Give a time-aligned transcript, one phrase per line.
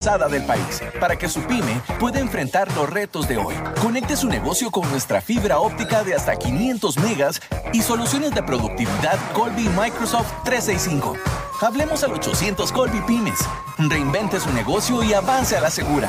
[0.00, 3.54] del país para que su pyme pueda enfrentar los retos de hoy.
[3.82, 7.42] Conecte su negocio con nuestra fibra óptica de hasta 500 megas
[7.74, 11.18] y soluciones de productividad Colby Microsoft 365.
[11.60, 13.40] Hablemos al 800 Colby Pymes.
[13.76, 16.08] Reinvente su negocio y avance a la segura.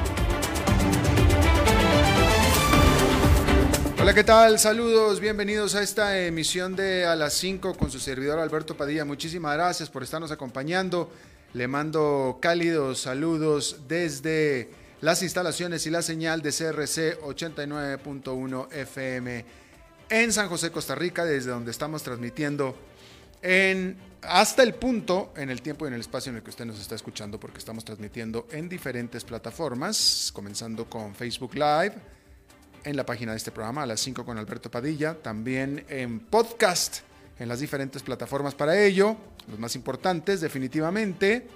[4.01, 4.57] Hola, ¿qué tal?
[4.57, 9.05] Saludos, bienvenidos a esta emisión de A las 5 con su servidor Alberto Padilla.
[9.05, 11.11] Muchísimas gracias por estarnos acompañando.
[11.53, 14.71] Le mando cálidos saludos desde
[15.01, 19.45] las instalaciones y la señal de CRC 89.1 FM
[20.09, 22.75] en San José, Costa Rica, desde donde estamos transmitiendo
[23.43, 26.65] en hasta el punto, en el tiempo y en el espacio en el que usted
[26.65, 32.20] nos está escuchando, porque estamos transmitiendo en diferentes plataformas, comenzando con Facebook Live
[32.83, 36.99] en la página de este programa, a las 5 con Alberto Padilla, también en podcast,
[37.39, 41.47] en las diferentes plataformas para ello, los más importantes definitivamente.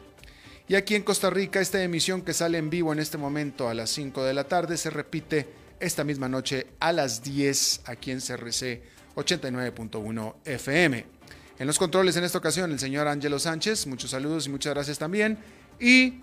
[0.68, 3.74] Y aquí en Costa Rica, esta emisión que sale en vivo en este momento a
[3.74, 5.48] las 5 de la tarde se repite
[5.80, 8.82] esta misma noche a las 10 aquí en CRC
[9.16, 11.06] 89.1 FM.
[11.60, 14.98] En los controles en esta ocasión el señor Ángelo Sánchez, muchos saludos y muchas gracias
[14.98, 15.38] también.
[15.80, 16.20] Y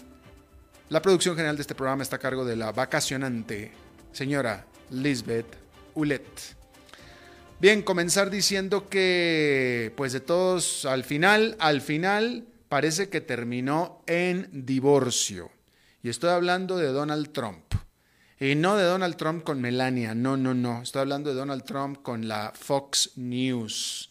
[0.88, 3.72] la producción general de este programa está a cargo de la vacacionante
[4.12, 5.56] señora Lisbeth
[5.94, 6.22] Ulet.
[7.60, 14.48] Bien, comenzar diciendo que, pues de todos, al final, al final, parece que terminó en
[14.66, 15.50] divorcio.
[16.02, 17.62] Y estoy hablando de Donald Trump.
[18.40, 20.82] Y no de Donald Trump con Melania, no, no, no.
[20.82, 24.10] Estoy hablando de Donald Trump con la Fox News.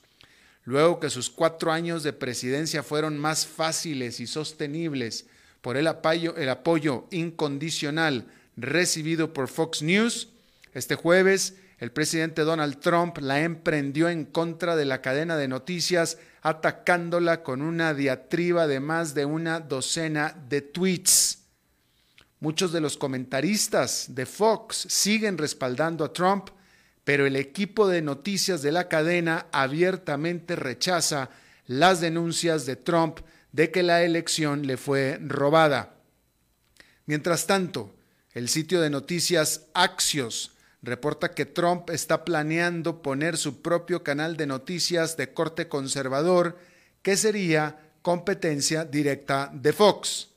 [0.64, 5.26] Luego que sus cuatro años de presidencia fueron más fáciles y sostenibles
[5.60, 10.30] por el apoyo, el apoyo incondicional recibido por Fox News,
[10.74, 16.20] este jueves, el presidente Donald Trump la emprendió en contra de la cadena de noticias,
[16.42, 21.40] atacándola con una diatriba de más de una docena de tweets.
[22.40, 26.50] Muchos de los comentaristas de Fox siguen respaldando a Trump,
[27.04, 31.30] pero el equipo de noticias de la cadena abiertamente rechaza
[31.66, 33.20] las denuncias de Trump
[33.52, 35.96] de que la elección le fue robada.
[37.06, 37.96] Mientras tanto,
[38.34, 44.48] el sitio de noticias Axios reporta que Trump está planeando poner su propio canal de
[44.48, 46.58] noticias de corte conservador,
[47.02, 50.30] que sería competencia directa de Fox.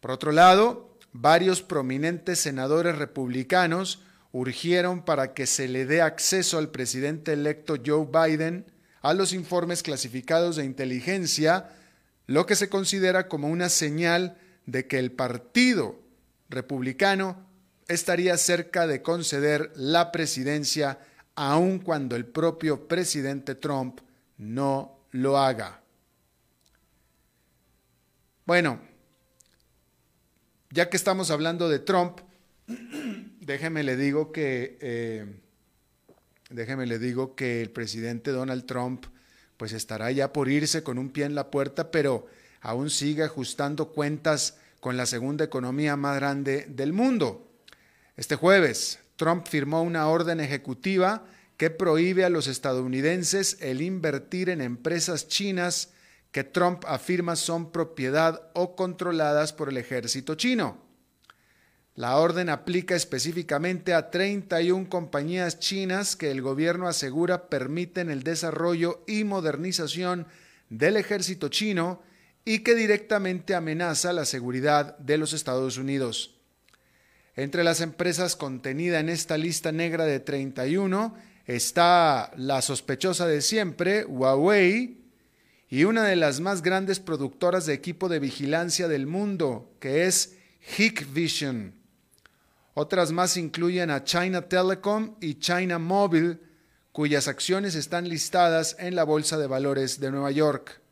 [0.00, 4.02] Por otro lado, varios prominentes senadores republicanos
[4.32, 8.64] urgieron para que se le dé acceso al presidente electo Joe Biden
[9.02, 11.70] a los informes clasificados de inteligencia,
[12.26, 16.00] lo que se considera como una señal de que el Partido
[16.48, 17.51] Republicano
[17.92, 20.98] estaría cerca de conceder la presidencia
[21.34, 24.00] aun cuando el propio presidente Trump
[24.38, 25.80] no lo haga.
[28.44, 28.80] Bueno,
[30.70, 32.20] ya que estamos hablando de Trump,
[33.40, 35.26] déjeme le digo que eh,
[36.50, 39.06] déjeme le digo que el presidente Donald Trump
[39.56, 42.26] pues estará ya por irse con un pie en la puerta, pero
[42.60, 47.51] aún sigue ajustando cuentas con la segunda economía más grande del mundo.
[48.16, 51.24] Este jueves, Trump firmó una orden ejecutiva
[51.56, 55.92] que prohíbe a los estadounidenses el invertir en empresas chinas
[56.30, 60.82] que Trump afirma son propiedad o controladas por el ejército chino.
[61.94, 69.04] La orden aplica específicamente a 31 compañías chinas que el gobierno asegura permiten el desarrollo
[69.06, 70.26] y modernización
[70.68, 72.02] del ejército chino
[72.44, 76.41] y que directamente amenaza la seguridad de los Estados Unidos.
[77.34, 81.14] Entre las empresas contenida en esta lista negra de 31
[81.46, 84.98] está la sospechosa de siempre, Huawei,
[85.70, 90.36] y una de las más grandes productoras de equipo de vigilancia del mundo, que es
[90.76, 91.74] Hikvision.
[92.74, 96.38] Otras más incluyen a China Telecom y China Mobile,
[96.92, 100.82] cuyas acciones están listadas en la Bolsa de Valores de Nueva York.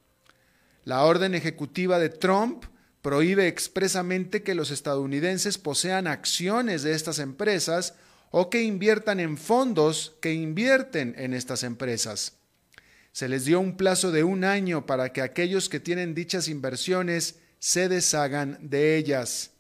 [0.84, 2.64] La orden ejecutiva de Trump
[3.02, 7.94] prohíbe expresamente que los estadounidenses posean acciones de estas empresas
[8.30, 12.34] o que inviertan en fondos que invierten en estas empresas.
[13.12, 17.36] Se les dio un plazo de un año para que aquellos que tienen dichas inversiones
[17.58, 19.50] se deshagan de ellas.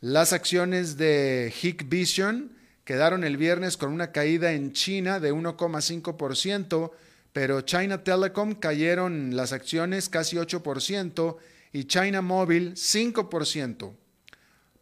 [0.00, 6.90] Las acciones de Hikvision quedaron el viernes con una caída en China de 1,5%,
[7.32, 11.36] pero China Telecom cayeron las acciones casi 8%
[11.72, 13.94] y China Mobile 5%.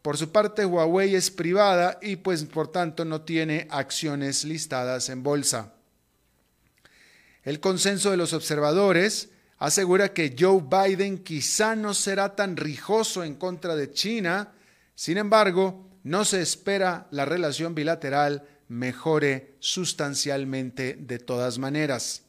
[0.02, 5.22] Por su parte, Huawei es privada y pues por tanto no tiene acciones listadas en
[5.22, 5.74] bolsa.
[7.42, 13.34] El consenso de los observadores asegura que Joe Biden quizá no será tan rijoso en
[13.34, 14.52] contra de China,
[14.94, 22.22] sin embargo, no se espera la relación bilateral mejore sustancialmente de todas maneras.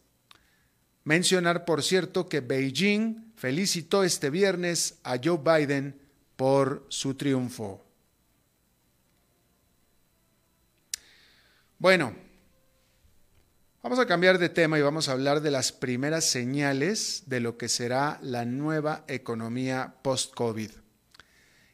[1.03, 5.97] Mencionar, por cierto, que Beijing felicitó este viernes a Joe Biden
[6.35, 7.81] por su triunfo.
[11.77, 12.13] Bueno,
[13.81, 17.57] vamos a cambiar de tema y vamos a hablar de las primeras señales de lo
[17.57, 20.71] que será la nueva economía post-COVID.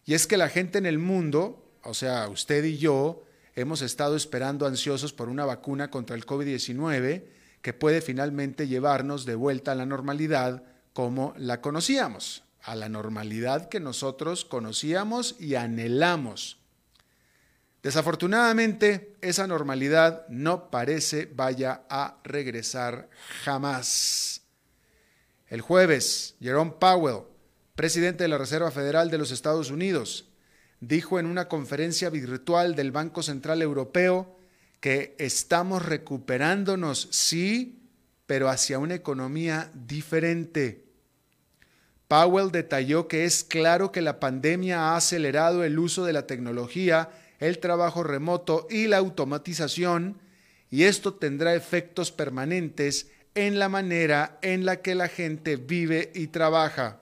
[0.06, 3.24] Y es que la gente en el mundo, o sea, usted y yo,
[3.56, 7.24] hemos estado esperando ansiosos por una vacuna contra el COVID-19
[7.64, 13.68] que puede finalmente llevarnos de vuelta a la normalidad como la conocíamos, a la normalidad
[13.68, 16.58] que nosotros conocíamos y anhelamos.
[17.84, 23.10] Desafortunadamente, esa normalidad no parece vaya a regresar
[23.44, 24.44] jamás.
[25.48, 27.24] El jueves, Jerome Powell,
[27.76, 30.30] presidente de la Reserva Federal de los Estados Unidos,
[30.80, 34.40] dijo en una conferencia virtual del Banco Central Europeo
[34.80, 37.82] que estamos recuperándonos, sí,
[38.28, 40.85] pero hacia una economía diferente.
[42.08, 47.10] Powell detalló que es claro que la pandemia ha acelerado el uso de la tecnología,
[47.40, 50.20] el trabajo remoto y la automatización,
[50.70, 56.28] y esto tendrá efectos permanentes en la manera en la que la gente vive y
[56.28, 57.02] trabaja.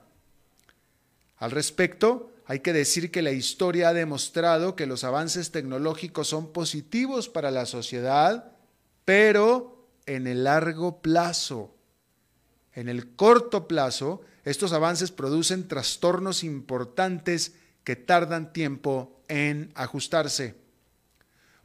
[1.36, 6.52] Al respecto, hay que decir que la historia ha demostrado que los avances tecnológicos son
[6.52, 8.52] positivos para la sociedad,
[9.04, 11.74] pero en el largo plazo.
[12.74, 17.54] En el corto plazo, estos avances producen trastornos importantes
[17.84, 20.56] que tardan tiempo en ajustarse.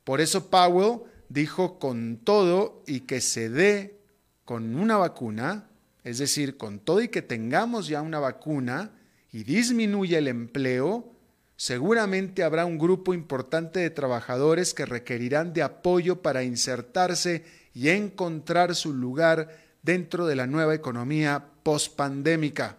[0.03, 4.00] Por eso Powell dijo con todo y que se dé
[4.45, 5.69] con una vacuna,
[6.03, 8.91] es decir, con todo y que tengamos ya una vacuna,
[9.31, 11.11] y disminuye el empleo,
[11.56, 18.73] seguramente habrá un grupo importante de trabajadores que requerirán de apoyo para insertarse y encontrar
[18.73, 22.77] su lugar dentro de la nueva economía pospandémica.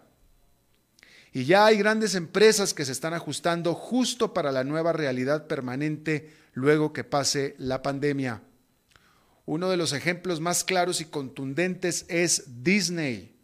[1.33, 6.31] Y ya hay grandes empresas que se están ajustando justo para la nueva realidad permanente
[6.53, 8.43] luego que pase la pandemia.
[9.45, 13.35] Uno de los ejemplos más claros y contundentes es Disney.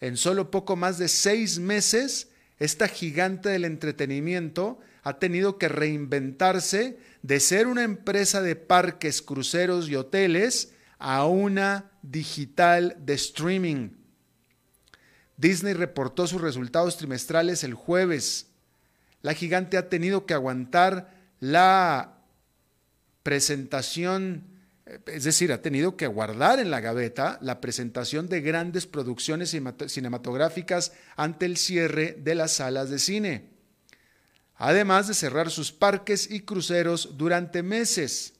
[0.00, 2.28] En solo poco más de seis meses,
[2.60, 9.88] esta gigante del entretenimiento ha tenido que reinventarse de ser una empresa de parques, cruceros
[9.88, 10.73] y hoteles
[11.06, 13.90] a una digital de streaming.
[15.36, 18.46] Disney reportó sus resultados trimestrales el jueves.
[19.20, 22.22] La gigante ha tenido que aguantar la
[23.22, 24.54] presentación
[25.06, 29.56] es decir, ha tenido que guardar en la gaveta la presentación de grandes producciones
[29.86, 33.50] cinematográficas ante el cierre de las salas de cine,
[34.56, 38.33] además de cerrar sus parques y cruceros durante meses.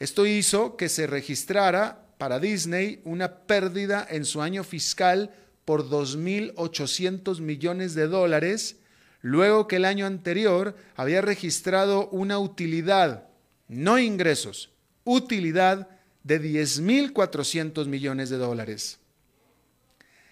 [0.00, 5.30] Esto hizo que se registrara para Disney una pérdida en su año fiscal
[5.66, 8.76] por 2.800 millones de dólares,
[9.20, 13.28] luego que el año anterior había registrado una utilidad,
[13.68, 14.70] no ingresos,
[15.04, 15.88] utilidad
[16.24, 19.00] de 10.400 millones de dólares.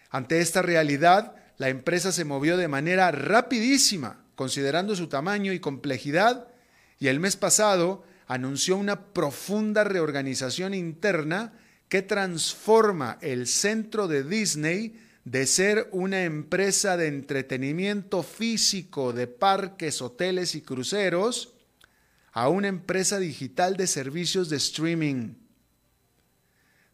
[0.08, 6.48] Ante esta realidad, la empresa se movió de manera rapidísima, considerando su tamaño y complejidad,
[6.98, 11.54] y el mes pasado anunció una profunda reorganización interna
[11.88, 20.02] que transforma el centro de Disney de ser una empresa de entretenimiento físico de parques,
[20.02, 21.54] hoteles y cruceros
[22.32, 25.34] a una empresa digital de servicios de streaming.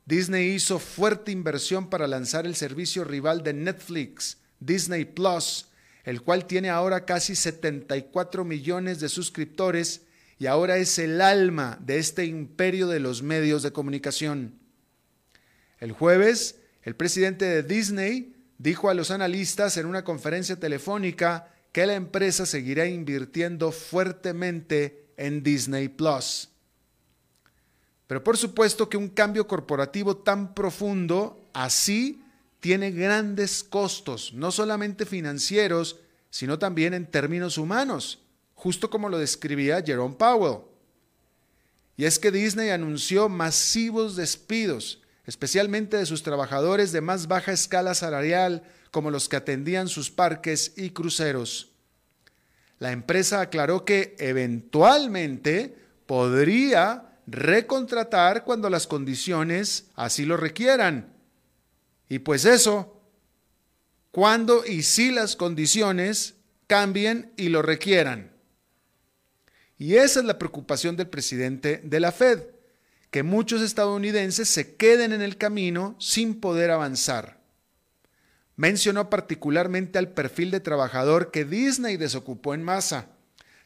[0.06, 5.66] Disney hizo fuerte inversión para lanzar el servicio rival de Netflix, Disney Plus,
[6.04, 10.02] el cual tiene ahora casi 74 millones de suscriptores
[10.44, 14.58] y ahora es el alma de este imperio de los medios de comunicación.
[15.78, 21.86] El jueves, el presidente de Disney dijo a los analistas en una conferencia telefónica que
[21.86, 26.50] la empresa seguirá invirtiendo fuertemente en Disney Plus.
[28.06, 32.22] Pero por supuesto que un cambio corporativo tan profundo así
[32.60, 38.23] tiene grandes costos, no solamente financieros, sino también en términos humanos,
[38.54, 40.62] justo como lo describía Jerome Powell.
[41.96, 47.94] Y es que Disney anunció masivos despidos, especialmente de sus trabajadores de más baja escala
[47.94, 51.70] salarial, como los que atendían sus parques y cruceros.
[52.78, 61.14] La empresa aclaró que eventualmente podría recontratar cuando las condiciones así lo requieran.
[62.08, 63.00] Y pues eso,
[64.10, 66.34] cuando y si las condiciones
[66.66, 68.33] cambien y lo requieran.
[69.78, 72.42] Y esa es la preocupación del presidente de la Fed,
[73.10, 77.40] que muchos estadounidenses se queden en el camino sin poder avanzar.
[78.56, 83.08] Mencionó particularmente al perfil de trabajador que Disney desocupó en masa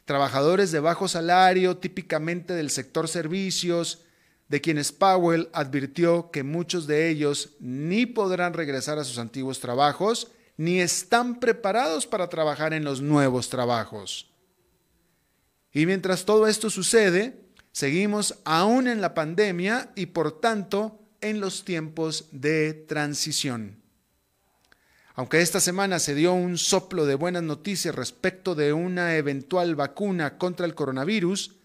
[0.09, 4.01] trabajadores de bajo salario, típicamente del sector servicios,
[4.47, 10.31] de quienes Powell advirtió que muchos de ellos ni podrán regresar a sus antiguos trabajos,
[10.57, 14.31] ni están preparados para trabajar en los nuevos trabajos.
[15.73, 17.39] Y mientras todo esto sucede,
[17.71, 23.77] seguimos aún en la pandemia y por tanto en los tiempos de transición.
[25.15, 30.37] Aunque esta semana se dio un soplo de buenas noticias respecto de una eventual vacuna
[30.37, 31.55] contra el coronavirus,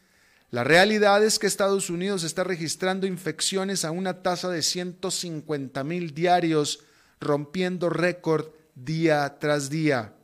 [0.51, 6.15] la realidad es que Estados Unidos está registrando infecciones a una tasa de 150 mil
[6.15, 6.81] diarios,
[7.21, 10.15] rompiendo récord día tras día.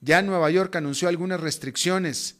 [0.00, 2.36] Ya Nueva York anunció algunas restricciones.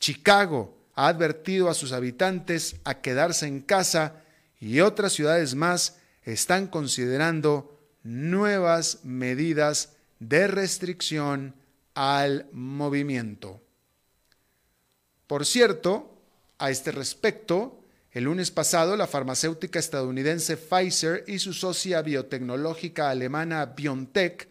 [0.00, 4.22] Chicago ha advertido a sus habitantes a quedarse en casa
[4.60, 11.54] y otras ciudades más están considerando nuevas medidas de restricción
[11.94, 13.60] al movimiento.
[15.26, 16.16] Por cierto,
[16.58, 17.80] a este respecto,
[18.12, 24.48] el lunes pasado la farmacéutica estadounidense Pfizer y su socia biotecnológica alemana BioNTech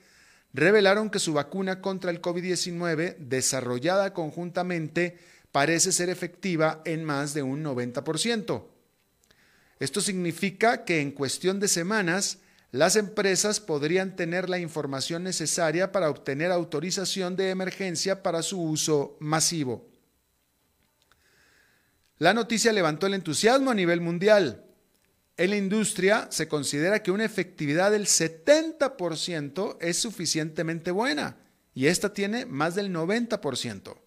[0.54, 5.18] revelaron que su vacuna contra el COVID-19, desarrollada conjuntamente,
[5.52, 8.64] parece ser efectiva en más de un 90%.
[9.80, 12.40] Esto significa que en cuestión de semanas,
[12.72, 19.18] las empresas podrían tener la información necesaria para obtener autorización de emergencia para su uso
[19.20, 19.90] masivo.
[22.18, 24.64] La noticia levantó el entusiasmo a nivel mundial.
[25.42, 31.36] En la industria se considera que una efectividad del 70% es suficientemente buena
[31.74, 33.98] y esta tiene más del 90%.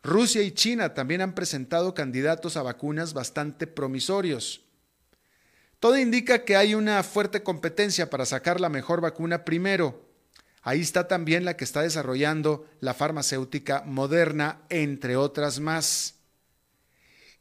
[0.00, 4.64] Rusia y China también han presentado candidatos a vacunas bastante promisorios.
[5.80, 10.08] Todo indica que hay una fuerte competencia para sacar la mejor vacuna primero.
[10.62, 16.21] Ahí está también la que está desarrollando la farmacéutica moderna, entre otras más.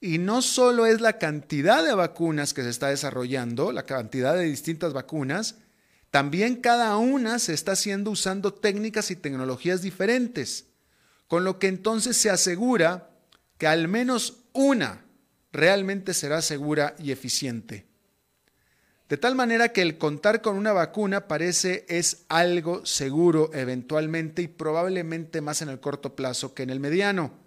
[0.01, 4.45] Y no solo es la cantidad de vacunas que se está desarrollando, la cantidad de
[4.45, 5.57] distintas vacunas,
[6.09, 10.65] también cada una se está haciendo usando técnicas y tecnologías diferentes,
[11.27, 13.11] con lo que entonces se asegura
[13.59, 15.05] que al menos una
[15.53, 17.85] realmente será segura y eficiente.
[19.07, 24.47] De tal manera que el contar con una vacuna parece es algo seguro eventualmente y
[24.47, 27.40] probablemente más en el corto plazo que en el mediano.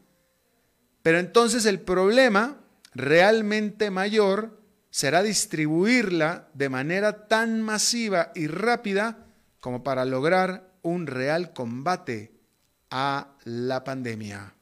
[1.05, 4.59] Pero entonces el problema realmente mayor
[4.89, 9.27] será distribuirla de manera tan masiva y rápida
[9.61, 12.33] como para lograr un real combate
[12.89, 14.55] a la pandemia.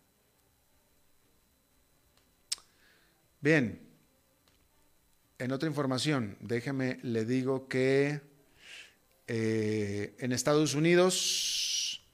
[3.41, 3.81] Bien,
[5.39, 8.21] en otra información, déjeme, le digo que
[9.29, 12.05] eh, en Estados Unidos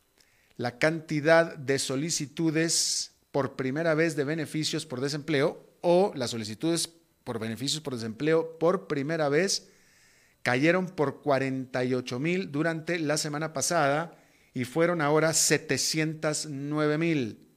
[0.58, 6.90] la cantidad de solicitudes por primera vez de beneficios por desempleo o las solicitudes
[7.24, 9.68] por beneficios por desempleo por primera vez
[10.42, 14.16] cayeron por 48 mil durante la semana pasada
[14.54, 17.48] y fueron ahora 709 mil.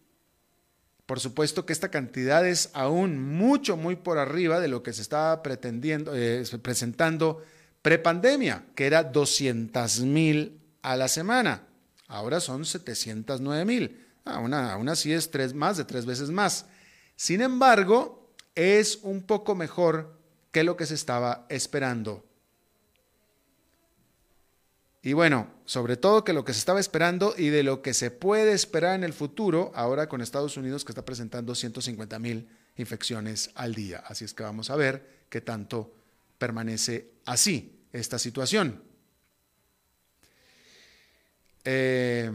[1.06, 5.01] Por supuesto que esta cantidad es aún mucho, muy por arriba de lo que se
[5.01, 7.44] estaba pretendiendo, eh, presentando
[7.82, 11.63] prepandemia, que era 200 mil a la semana.
[12.08, 14.00] Ahora son 709 mil.
[14.25, 16.66] Aún, aún así es tres, más de tres veces más.
[17.16, 20.18] Sin embargo, es un poco mejor
[20.51, 22.25] que lo que se estaba esperando.
[25.04, 28.12] Y bueno, sobre todo que lo que se estaba esperando y de lo que se
[28.12, 32.48] puede esperar en el futuro, ahora con Estados Unidos que está presentando 150 mil
[32.78, 34.04] infecciones al día.
[34.06, 35.92] Así es que vamos a ver qué tanto
[36.38, 38.84] permanece así esta situación.
[41.63, 42.32] Eh,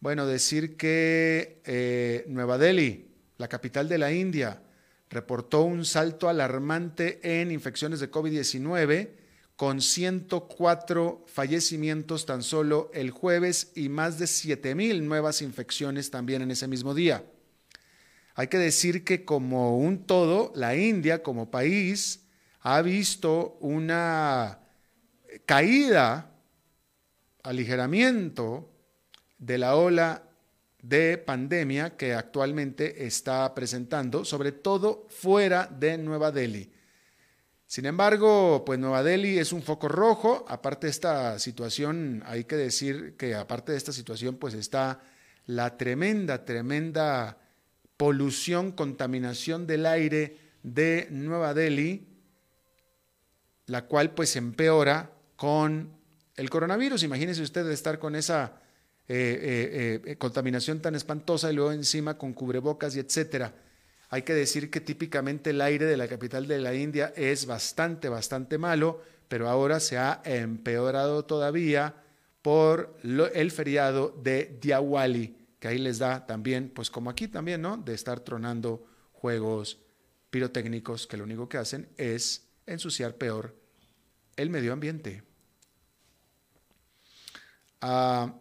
[0.00, 4.62] bueno, decir que eh, Nueva Delhi, la capital de la India,
[5.10, 9.10] reportó un salto alarmante en infecciones de COVID-19
[9.56, 16.42] con 104 fallecimientos tan solo el jueves y más de 7 mil nuevas infecciones también
[16.42, 17.24] en ese mismo día.
[18.36, 22.24] Hay que decir que como un todo, la India como país
[22.60, 24.60] ha visto una
[25.44, 26.30] caída,
[27.42, 28.70] aligeramiento
[29.38, 30.24] de la ola
[30.82, 36.70] de pandemia que actualmente está presentando, sobre todo fuera de Nueva Delhi.
[37.66, 40.44] Sin embargo, pues Nueva Delhi es un foco rojo.
[40.48, 45.00] Aparte de esta situación, hay que decir que aparte de esta situación, pues está
[45.44, 47.38] la tremenda, tremenda
[47.98, 52.06] polución, contaminación del aire de Nueva Delhi,
[53.66, 55.92] la cual pues empeora con
[56.36, 57.02] el coronavirus.
[57.02, 58.60] Imagínese usted estar con esa
[59.10, 63.54] eh, eh, eh, contaminación tan espantosa y luego encima con cubrebocas y etcétera.
[64.10, 68.10] Hay que decir que típicamente el aire de la capital de la India es bastante,
[68.10, 71.94] bastante malo, pero ahora se ha empeorado todavía
[72.42, 77.78] por el feriado de Diwali, que ahí les da también, pues como aquí también, ¿no?
[77.78, 79.78] De estar tronando juegos
[80.30, 83.56] pirotécnicos que lo único que hacen es ensuciar peor
[84.36, 85.22] el medio ambiente.
[87.80, 88.34] Ah,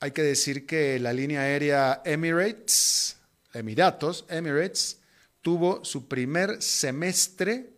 [0.00, 3.16] hay que decir que la línea aérea Emirates
[3.56, 5.00] Emiratos, Emirates,
[5.40, 7.72] tuvo su primer semestre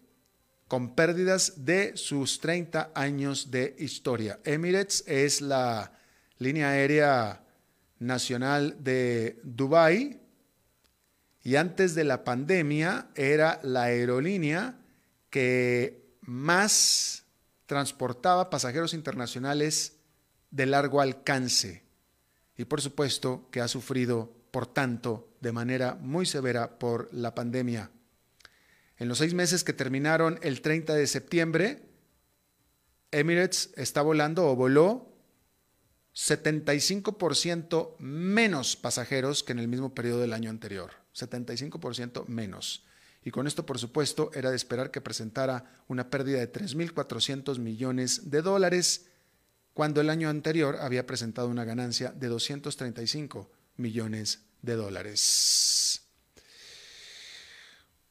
[0.67, 4.41] con pérdidas de sus 30 años de historia.
[4.45, 5.93] Emirates es la
[6.39, 7.45] línea aérea
[8.01, 10.21] nacional de Dubái
[11.43, 14.79] y antes de la pandemia era la aerolínea
[15.31, 17.25] que más
[17.67, 19.95] transportaba pasajeros internacionales
[20.51, 21.88] de largo alcance
[22.59, 27.91] y por supuesto que ha sufrido por tanto, de manera muy severa por la pandemia.
[28.97, 31.83] En los seis meses que terminaron el 30 de septiembre,
[33.13, 35.15] Emirates está volando o voló
[36.15, 40.91] 75% menos pasajeros que en el mismo periodo del año anterior.
[41.15, 42.85] 75% menos.
[43.23, 48.31] Y con esto, por supuesto, era de esperar que presentara una pérdida de 3.400 millones
[48.31, 49.08] de dólares,
[49.79, 56.03] cuando el año anterior había presentado una ganancia de 235 millones de dólares.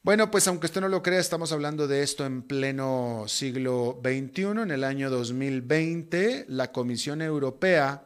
[0.02, 4.62] Bueno, pues aunque usted no lo crea, estamos hablando de esto en pleno siglo XXI.
[4.62, 8.04] En el año 2020, la Comisión Europea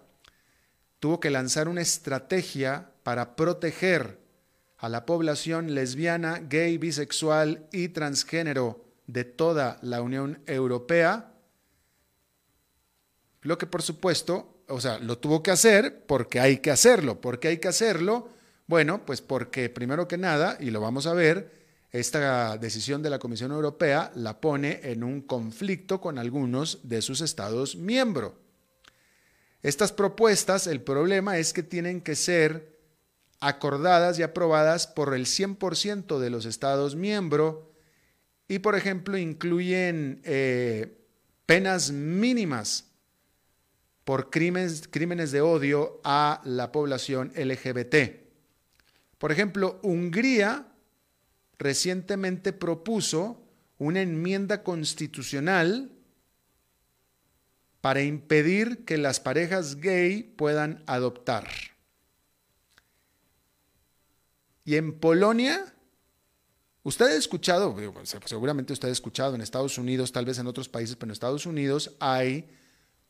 [0.98, 4.18] tuvo que lanzar una estrategia para proteger
[4.76, 11.31] a la población lesbiana, gay, bisexual y transgénero de toda la Unión Europea,
[13.42, 17.20] lo que por supuesto o sea, lo tuvo que hacer porque hay que hacerlo.
[17.20, 18.28] ¿Por qué hay que hacerlo?
[18.66, 23.18] Bueno, pues porque primero que nada, y lo vamos a ver, esta decisión de la
[23.18, 28.32] Comisión Europea la pone en un conflicto con algunos de sus estados miembros.
[29.62, 32.80] Estas propuestas, el problema es que tienen que ser
[33.40, 37.56] acordadas y aprobadas por el 100% de los estados miembros
[38.48, 40.96] y, por ejemplo, incluyen eh,
[41.44, 42.91] penas mínimas
[44.04, 48.22] por crímenes, crímenes de odio a la población LGBT.
[49.18, 50.66] Por ejemplo, Hungría
[51.58, 53.40] recientemente propuso
[53.78, 55.92] una enmienda constitucional
[57.80, 61.48] para impedir que las parejas gay puedan adoptar.
[64.64, 65.74] Y en Polonia,
[66.84, 67.76] usted ha escuchado,
[68.24, 71.46] seguramente usted ha escuchado en Estados Unidos, tal vez en otros países, pero en Estados
[71.46, 72.48] Unidos hay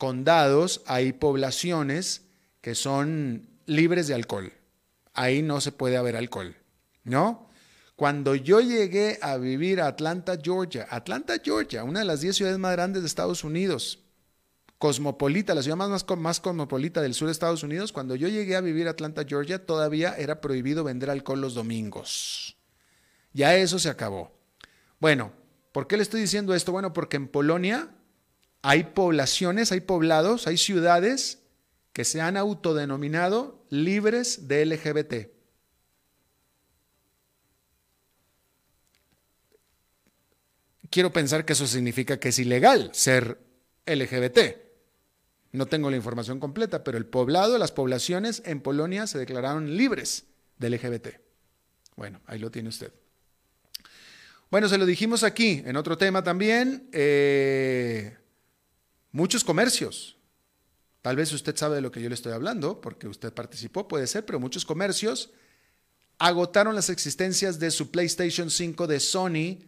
[0.02, 2.22] condados hay poblaciones
[2.60, 4.52] que son libres de alcohol.
[5.14, 6.56] Ahí no se puede haber alcohol,
[7.04, 7.48] ¿no?
[7.94, 12.58] Cuando yo llegué a vivir a Atlanta, Georgia, Atlanta, Georgia, una de las 10 ciudades
[12.58, 14.00] más grandes de Estados Unidos,
[14.76, 18.56] cosmopolita, la ciudad más, más, más, cosmopolita del sur de Estados Unidos, cuando yo llegué
[18.56, 22.56] a vivir a Atlanta, Georgia, todavía era prohibido vender alcohol los domingos.
[23.32, 24.32] Ya eso se acabó.
[24.98, 25.30] Bueno,
[25.70, 26.72] ¿por qué le estoy diciendo esto?
[26.72, 27.88] Bueno, porque en Polonia
[28.62, 31.40] hay poblaciones, hay poblados, hay ciudades
[31.92, 35.14] que se han autodenominado libres de LGBT.
[40.92, 43.38] quiero pensar que eso significa que es ilegal ser
[43.86, 44.38] LGBT.
[45.52, 50.26] No tengo la información completa, pero el poblado, las poblaciones en Polonia se declararon libres
[50.58, 51.08] de LGBT.
[51.96, 52.92] Bueno, ahí lo tiene usted.
[54.50, 58.18] Bueno, se lo dijimos aquí, en otro tema también, eh,
[59.12, 60.16] muchos comercios.
[61.02, 64.06] Tal vez usted sabe de lo que yo le estoy hablando, porque usted participó, puede
[64.06, 65.30] ser, pero muchos comercios
[66.18, 69.58] agotaron las existencias de su PlayStation 5 de Sony,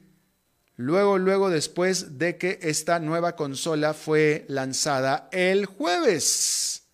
[0.77, 6.85] luego, luego después de que esta nueva consola fue lanzada el jueves.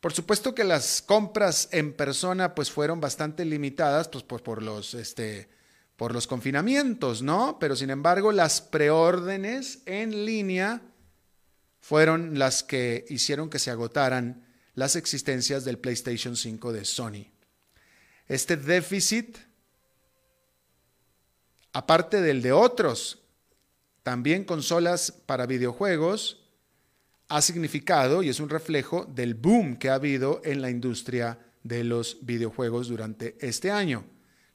[0.00, 4.94] Por supuesto que las compras en persona pues fueron bastante limitadas pues, por, por los
[4.94, 5.48] este,
[5.96, 7.58] por los confinamientos, ¿no?
[7.60, 10.82] Pero sin embargo, las preórdenes en línea
[11.84, 17.26] fueron las que hicieron que se agotaran las existencias del PlayStation 5 de Sony.
[18.26, 19.36] Este déficit,
[21.74, 23.18] aparte del de otros,
[24.02, 26.48] también consolas para videojuegos,
[27.28, 31.84] ha significado y es un reflejo del boom que ha habido en la industria de
[31.84, 34.06] los videojuegos durante este año.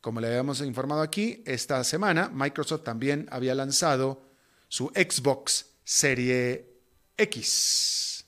[0.01, 4.23] Como le habíamos informado aquí, esta semana Microsoft también había lanzado
[4.67, 6.68] su Xbox Serie
[7.19, 8.25] X.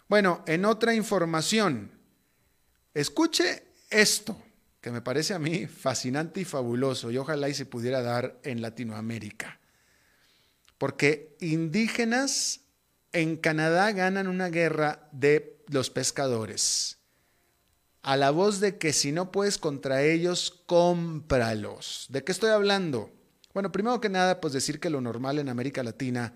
[0.09, 1.91] Bueno, en otra información,
[2.95, 4.41] escuche esto,
[4.81, 8.63] que me parece a mí fascinante y fabuloso, y ojalá y se pudiera dar en
[8.63, 9.61] Latinoamérica.
[10.79, 12.61] Porque indígenas
[13.13, 16.99] en Canadá ganan una guerra de los pescadores.
[18.03, 22.07] A la voz de que si no puedes contra ellos, cómpralos.
[22.11, 23.11] ¿De qué estoy hablando?
[23.55, 26.35] Bueno, primero que nada, pues decir que lo normal en América Latina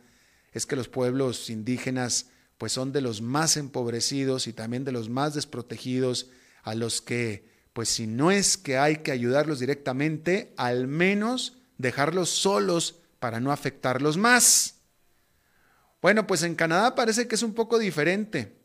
[0.53, 5.09] es que los pueblos indígenas pues son de los más empobrecidos y también de los
[5.09, 6.31] más desprotegidos,
[6.62, 12.29] a los que pues si no es que hay que ayudarlos directamente, al menos dejarlos
[12.29, 14.81] solos para no afectarlos más.
[16.03, 18.57] Bueno, pues en Canadá parece que es un poco diferente.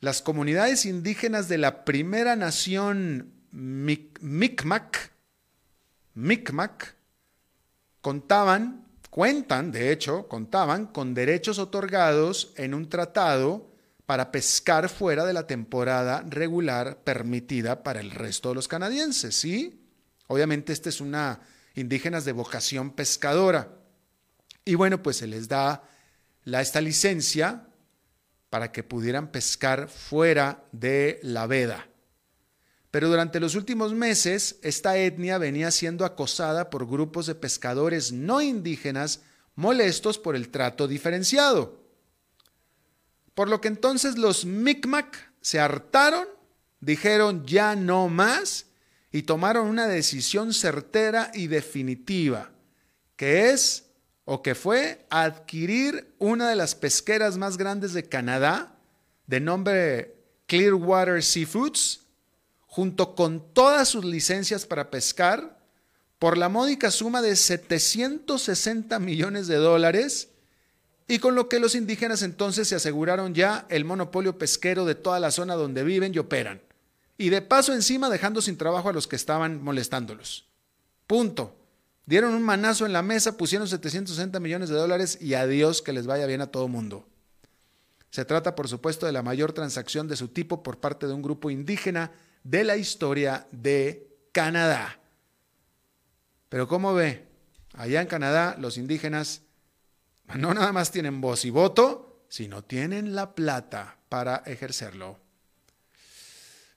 [0.00, 5.12] Las comunidades indígenas de la primera nación Micmac,
[6.14, 6.96] Micmac,
[8.00, 13.67] contaban, cuentan, de hecho, contaban con derechos otorgados en un tratado
[14.08, 19.84] para pescar fuera de la temporada regular permitida para el resto de los canadienses, ¿sí?
[20.28, 21.40] Obviamente esta es una
[21.74, 23.68] indígenas de vocación pescadora.
[24.64, 25.82] Y bueno, pues se les da
[26.44, 27.68] la, esta licencia
[28.48, 31.86] para que pudieran pescar fuera de la veda.
[32.90, 38.40] Pero durante los últimos meses, esta etnia venía siendo acosada por grupos de pescadores no
[38.40, 39.20] indígenas
[39.54, 41.87] molestos por el trato diferenciado.
[43.38, 46.26] Por lo que entonces los Micmac se hartaron,
[46.80, 48.66] dijeron ya no más
[49.12, 52.50] y tomaron una decisión certera y definitiva,
[53.14, 53.90] que es
[54.24, 58.74] o que fue adquirir una de las pesqueras más grandes de Canadá,
[59.28, 60.16] de nombre
[60.48, 62.06] Clearwater Seafoods,
[62.66, 65.60] junto con todas sus licencias para pescar,
[66.18, 70.27] por la módica suma de 760 millones de dólares,
[71.08, 75.18] y con lo que los indígenas entonces se aseguraron ya el monopolio pesquero de toda
[75.18, 76.60] la zona donde viven y operan.
[77.16, 80.46] Y de paso encima dejando sin trabajo a los que estaban molestándolos.
[81.06, 81.56] Punto.
[82.04, 86.06] Dieron un manazo en la mesa, pusieron 760 millones de dólares y adiós que les
[86.06, 87.06] vaya bien a todo mundo.
[88.10, 91.22] Se trata, por supuesto, de la mayor transacción de su tipo por parte de un
[91.22, 92.12] grupo indígena
[92.44, 95.00] de la historia de Canadá.
[96.48, 97.26] Pero ¿cómo ve?
[97.74, 99.42] Allá en Canadá los indígenas
[100.36, 105.18] no nada más tienen voz y voto, sino tienen la plata para ejercerlo.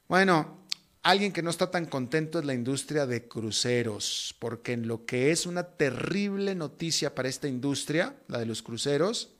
[0.08, 0.66] Bueno,
[1.04, 5.32] alguien que no está tan contento es la industria de cruceros, porque en lo que
[5.32, 9.34] es una terrible noticia para esta industria, la de los cruceros,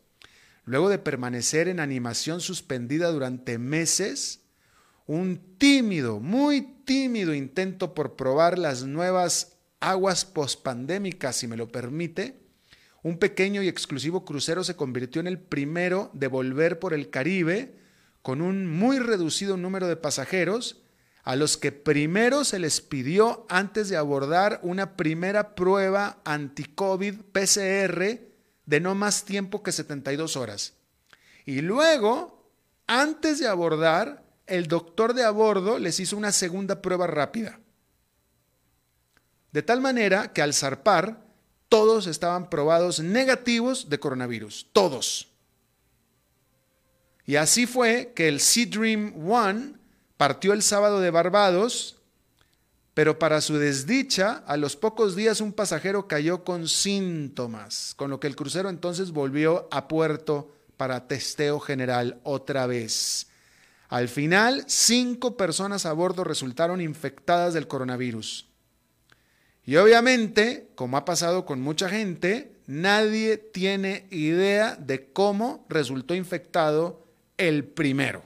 [0.66, 4.42] luego de permanecer en animación suspendida durante meses,
[5.08, 12.40] un tímido, muy tímido intento por probar las nuevas aguas pospandémicas, si me lo permite,
[13.04, 17.76] un pequeño y exclusivo crucero se convirtió en el primero de volver por el Caribe
[18.22, 20.82] con un muy reducido número de pasajeros
[21.24, 28.20] a los que primero se les pidió antes de abordar una primera prueba anti-COVID PCR
[28.66, 30.74] de no más tiempo que 72 horas.
[31.46, 32.52] Y luego,
[32.88, 37.60] antes de abordar, el doctor de a bordo les hizo una segunda prueba rápida.
[39.52, 41.26] De tal manera que al zarpar,
[41.72, 44.68] todos estaban probados negativos de coronavirus.
[44.74, 45.30] Todos.
[47.26, 49.76] Y así fue que el Sea Dream One
[50.18, 51.96] partió el sábado de Barbados,
[52.94, 58.20] pero para su desdicha, a los pocos días un pasajero cayó con síntomas, con lo
[58.20, 63.28] que el crucero entonces volvió a puerto para testeo general otra vez.
[63.88, 68.51] Al final, cinco personas a bordo resultaron infectadas del coronavirus.
[69.66, 77.06] Y obviamente, como ha pasado con mucha gente, nadie tiene idea de cómo resultó infectado
[77.38, 78.24] el primero.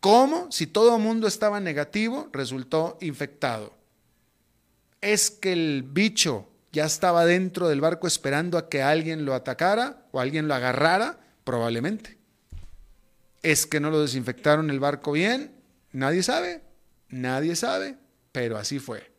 [0.00, 0.50] ¿Cómo?
[0.52, 3.74] Si todo el mundo estaba negativo, resultó infectado.
[5.00, 10.06] ¿Es que el bicho ya estaba dentro del barco esperando a que alguien lo atacara
[10.12, 11.18] o alguien lo agarrara?
[11.42, 12.18] Probablemente.
[13.42, 15.52] ¿Es que no lo desinfectaron el barco bien?
[15.92, 16.62] Nadie sabe,
[17.08, 17.96] nadie sabe,
[18.32, 19.15] pero así fue.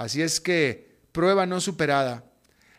[0.00, 2.24] Así es que, prueba no superada.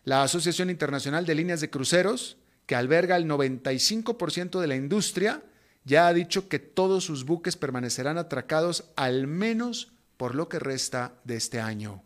[0.05, 5.43] La Asociación Internacional de Líneas de Cruceros que alberga el 95% de la industria,
[5.83, 11.13] ya ha dicho que todos sus buques permanecerán atracados al menos por lo que resta
[11.23, 12.01] de este año.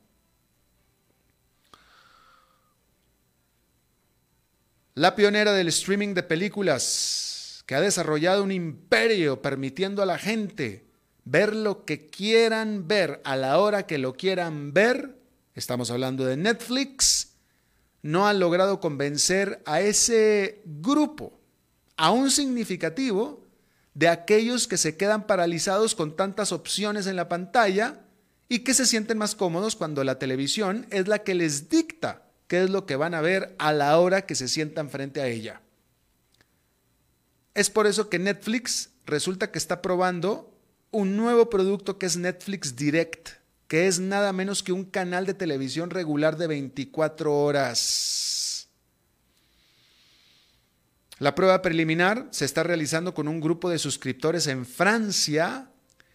[4.96, 10.85] La pionera del streaming de películas, que ha desarrollado un imperio permitiendo a la gente
[11.26, 15.18] ver lo que quieran ver a la hora que lo quieran ver,
[15.56, 17.34] estamos hablando de Netflix,
[18.04, 21.40] no han logrado convencer a ese grupo,
[21.98, 23.44] aún significativo,
[23.96, 28.02] de aquellos que se quedan paralizados con tantas opciones en la pantalla
[28.48, 32.64] y que se sienten más cómodos cuando la televisión es la que les dicta qué
[32.64, 35.62] es lo que van a ver a la hora que se sientan frente a ella.
[37.56, 40.55] Es por eso que Netflix resulta que está probando
[40.96, 43.32] un nuevo producto que es Netflix Direct
[43.68, 48.70] que es nada menos que un canal de televisión regular de 24 horas.
[51.20, 55.70] La prueba preliminar se está realizando con un grupo de suscriptores en Francia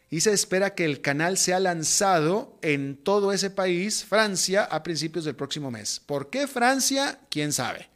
[0.08, 5.26] y se espera que el canal sea lanzado en todo ese país, Francia, a principios
[5.26, 6.00] del próximo mes.
[6.00, 7.20] ¿Por qué Francia?
[7.28, 7.90] ¿Quién sabe?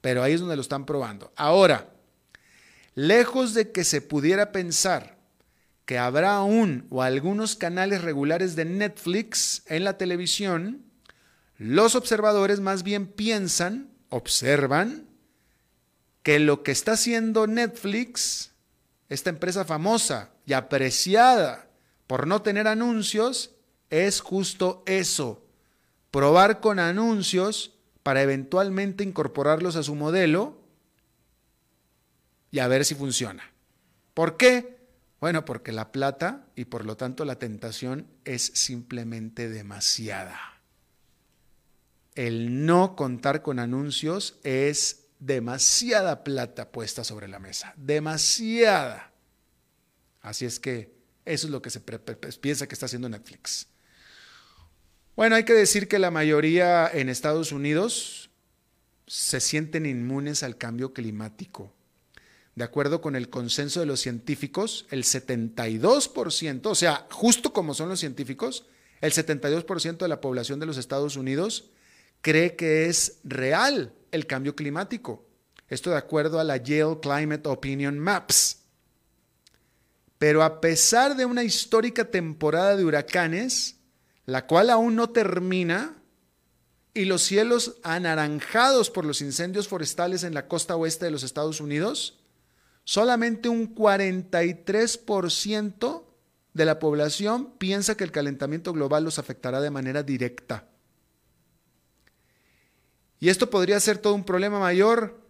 [0.00, 1.32] Pero ahí es donde lo están probando.
[1.36, 1.90] Ahora,
[2.96, 5.14] lejos de que se pudiera pensar
[5.84, 10.82] que habrá aún o algunos canales regulares de Netflix en la televisión,
[11.58, 15.06] los observadores más bien piensan, observan,
[16.22, 18.52] que lo que está haciendo Netflix,
[19.08, 21.68] esta empresa famosa y apreciada
[22.06, 23.54] por no tener anuncios,
[23.90, 25.44] es justo eso,
[26.10, 30.58] probar con anuncios para eventualmente incorporarlos a su modelo
[32.50, 33.52] y a ver si funciona.
[34.14, 34.83] ¿Por qué?
[35.24, 40.38] Bueno, porque la plata y por lo tanto la tentación es simplemente demasiada.
[42.14, 49.14] El no contar con anuncios es demasiada plata puesta sobre la mesa, demasiada.
[50.20, 53.68] Así es que eso es lo que se piensa que está haciendo Netflix.
[55.16, 58.28] Bueno, hay que decir que la mayoría en Estados Unidos
[59.06, 61.72] se sienten inmunes al cambio climático
[62.56, 67.88] de acuerdo con el consenso de los científicos, el 72%, o sea, justo como son
[67.88, 68.66] los científicos,
[69.00, 71.70] el 72% de la población de los Estados Unidos
[72.20, 75.26] cree que es real el cambio climático.
[75.68, 78.60] Esto de acuerdo a la Yale Climate Opinion Maps.
[80.18, 83.76] Pero a pesar de una histórica temporada de huracanes,
[84.26, 85.96] la cual aún no termina,
[86.94, 91.60] y los cielos anaranjados por los incendios forestales en la costa oeste de los Estados
[91.60, 92.20] Unidos,
[92.84, 96.04] solamente un 43%
[96.52, 100.68] de la población piensa que el calentamiento global los afectará de manera directa.
[103.18, 105.20] Y esto podría ser todo un problema mayor,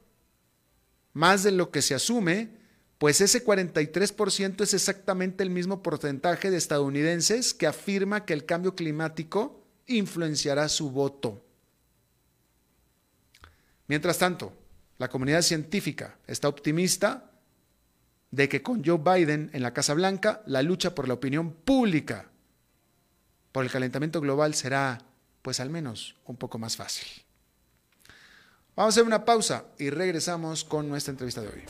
[1.13, 2.51] más de lo que se asume,
[2.99, 8.75] pues ese 43% es exactamente el mismo porcentaje de estadounidenses que afirma que el cambio
[8.75, 11.45] climático influenciará su voto.
[13.87, 14.53] Mientras tanto,
[14.99, 17.34] la comunidad científica está optimista
[18.35, 22.31] de que con Joe Biden en la Casa Blanca la lucha por la opinión pública
[23.53, 24.99] por el calentamiento global será,
[25.43, 27.07] pues al menos, un poco más fácil.
[28.75, 31.63] Vamos a hacer una pausa y regresamos con nuestra entrevista de hoy.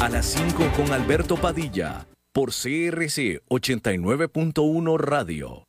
[0.00, 5.64] A las 5 con Alberto Padilla, por CRC 89.1 Radio.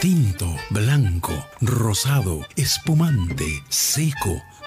[0.00, 4.42] tinto, blanco, rosado, espumante, seco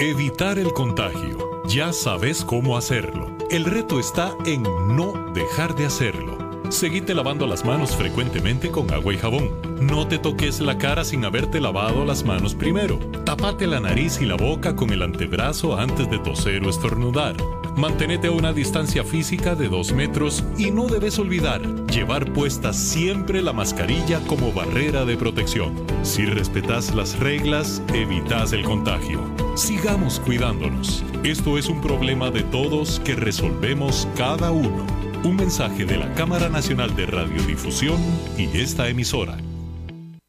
[0.00, 1.60] Evitar el contagio.
[1.66, 3.36] Ya sabes cómo hacerlo.
[3.50, 6.38] El reto está en no dejar de hacerlo.
[6.68, 9.50] Seguite lavando las manos frecuentemente con agua y jabón.
[9.80, 13.00] No te toques la cara sin haberte lavado las manos primero.
[13.24, 17.34] Tapate la nariz y la boca con el antebrazo antes de toser o estornudar.
[17.76, 23.42] Mantenete a una distancia física de 2 metros y no debes olvidar llevar puesta siempre
[23.42, 25.74] la mascarilla como barrera de protección.
[26.02, 29.37] Si respetas las reglas, evitas el contagio.
[29.58, 31.02] Sigamos cuidándonos.
[31.24, 34.86] Esto es un problema de todos que resolvemos cada uno.
[35.24, 37.98] Un mensaje de la Cámara Nacional de Radiodifusión
[38.38, 39.36] y esta emisora.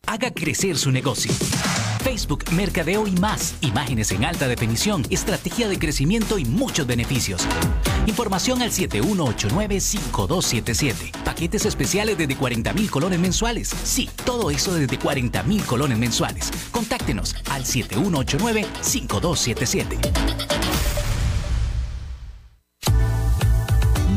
[0.08, 1.32] Haga crecer su negocio.
[2.04, 3.56] Facebook, Mercadeo y más.
[3.62, 7.48] Imágenes en alta definición, estrategia de crecimiento y muchos beneficios.
[8.06, 11.12] Información al 7189-5277.
[11.24, 13.70] Paquetes especiales desde 40 mil colones mensuales.
[13.84, 16.52] Sí, todo eso desde 40 mil colones mensuales.
[16.72, 20.59] Contáctenos al 7189-5277.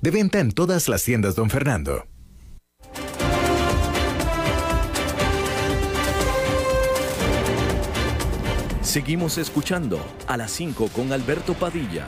[0.00, 2.06] De venta en todas las tiendas, don Fernando.
[8.82, 12.06] Seguimos escuchando a las 5 con Alberto Padilla.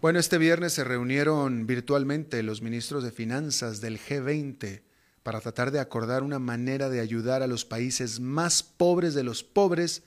[0.00, 4.80] Bueno, este viernes se reunieron virtualmente los ministros de Finanzas del G20
[5.22, 9.44] para tratar de acordar una manera de ayudar a los países más pobres de los
[9.44, 10.04] pobres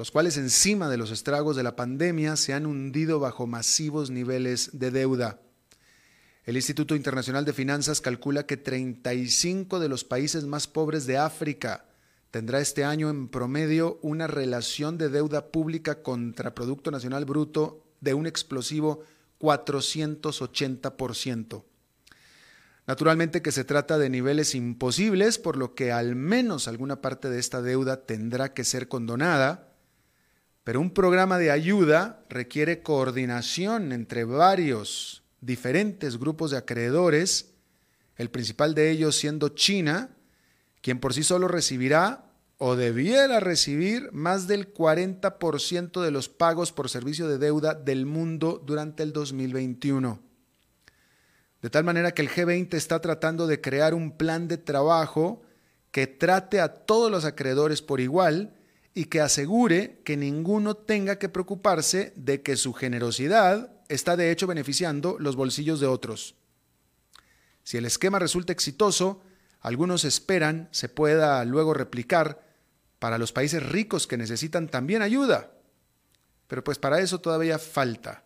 [0.00, 4.70] los cuales encima de los estragos de la pandemia se han hundido bajo masivos niveles
[4.72, 5.42] de deuda.
[6.46, 11.84] El Instituto Internacional de Finanzas calcula que 35 de los países más pobres de África
[12.30, 18.14] tendrá este año en promedio una relación de deuda pública contra Producto Nacional Bruto de
[18.14, 19.04] un explosivo
[19.38, 21.62] 480%.
[22.86, 27.38] Naturalmente que se trata de niveles imposibles, por lo que al menos alguna parte de
[27.38, 29.66] esta deuda tendrá que ser condonada,
[30.64, 37.54] pero un programa de ayuda requiere coordinación entre varios diferentes grupos de acreedores,
[38.16, 40.10] el principal de ellos siendo China,
[40.82, 46.90] quien por sí solo recibirá o debiera recibir más del 40% de los pagos por
[46.90, 50.20] servicio de deuda del mundo durante el 2021.
[51.62, 55.42] De tal manera que el G20 está tratando de crear un plan de trabajo
[55.90, 58.54] que trate a todos los acreedores por igual
[58.94, 64.46] y que asegure que ninguno tenga que preocuparse de que su generosidad está de hecho
[64.46, 66.34] beneficiando los bolsillos de otros.
[67.62, 69.22] Si el esquema resulta exitoso,
[69.60, 72.46] algunos esperan se pueda luego replicar
[72.98, 75.52] para los países ricos que necesitan también ayuda.
[76.46, 78.24] Pero pues para eso todavía falta.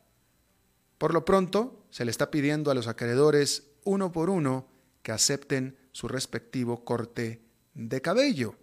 [0.99, 4.69] Por lo pronto, se le está pidiendo a los acreedores uno por uno
[5.03, 7.43] que acepten su respectivo corte
[7.75, 8.57] de cabello.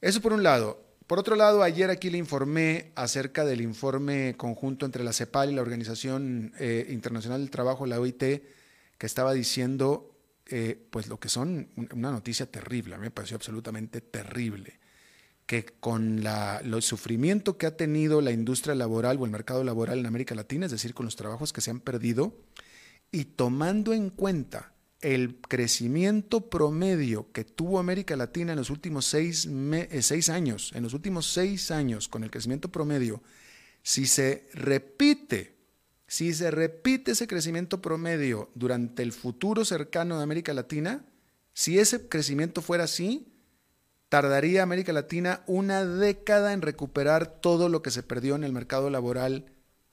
[0.00, 0.89] Eso por un lado.
[1.10, 5.54] Por otro lado, ayer aquí le informé acerca del informe conjunto entre la CEPAL y
[5.56, 11.28] la Organización eh, Internacional del Trabajo, la OIT, que estaba diciendo eh, pues lo que
[11.28, 14.78] son una noticia terrible, a mí me pareció absolutamente terrible,
[15.46, 19.98] que con la, el sufrimiento que ha tenido la industria laboral o el mercado laboral
[19.98, 22.36] en América Latina, es decir, con los trabajos que se han perdido,
[23.10, 24.69] y tomando en cuenta
[25.00, 30.82] el crecimiento promedio que tuvo América Latina en los últimos seis, eh, seis, años, en
[30.82, 33.22] los últimos seis años, con el crecimiento promedio,
[33.82, 35.56] si se repite,
[36.06, 41.04] si se repite ese crecimiento promedio durante el futuro cercano de América Latina,
[41.54, 43.32] si ese crecimiento fuera así,
[44.10, 48.90] tardaría América Latina una década en recuperar todo lo que se perdió en el mercado
[48.90, 49.46] laboral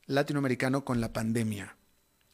[0.05, 1.76] latinoamericano con la pandemia.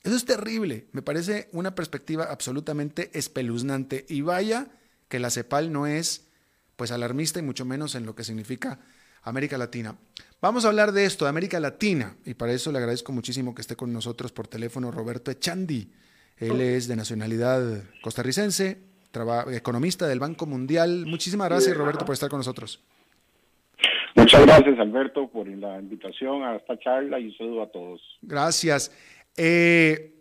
[0.04, 0.88] Eso es terrible.
[0.91, 4.06] Me parece una perspectiva absolutamente espeluznante.
[4.10, 4.68] Y vaya
[5.08, 6.28] que la CEPAL no es
[6.76, 8.80] pues alarmista y mucho menos en lo que significa
[9.24, 9.95] América Latina.
[10.41, 13.62] Vamos a hablar de esto, de América Latina, y para eso le agradezco muchísimo que
[13.62, 15.89] esté con nosotros por teléfono Roberto Echandi.
[16.38, 17.62] Él es de nacionalidad
[18.01, 18.80] costarricense,
[19.51, 21.06] economista del Banco Mundial.
[21.06, 22.84] Muchísimas gracias, Roberto, por estar con nosotros.
[24.16, 28.01] Muchas gracias, Alberto, por la invitación a esta charla y un saludo a todos.
[28.22, 28.91] Gracias.
[29.38, 30.13] Eh,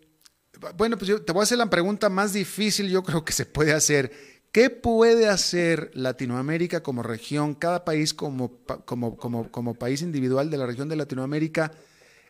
[0.76, 3.46] bueno, pues yo te voy a hacer la pregunta más difícil, yo creo que se
[3.46, 4.12] puede hacer.
[4.52, 10.58] ¿Qué puede hacer Latinoamérica como región, cada país como, como, como, como país individual de
[10.58, 11.72] la región de Latinoamérica,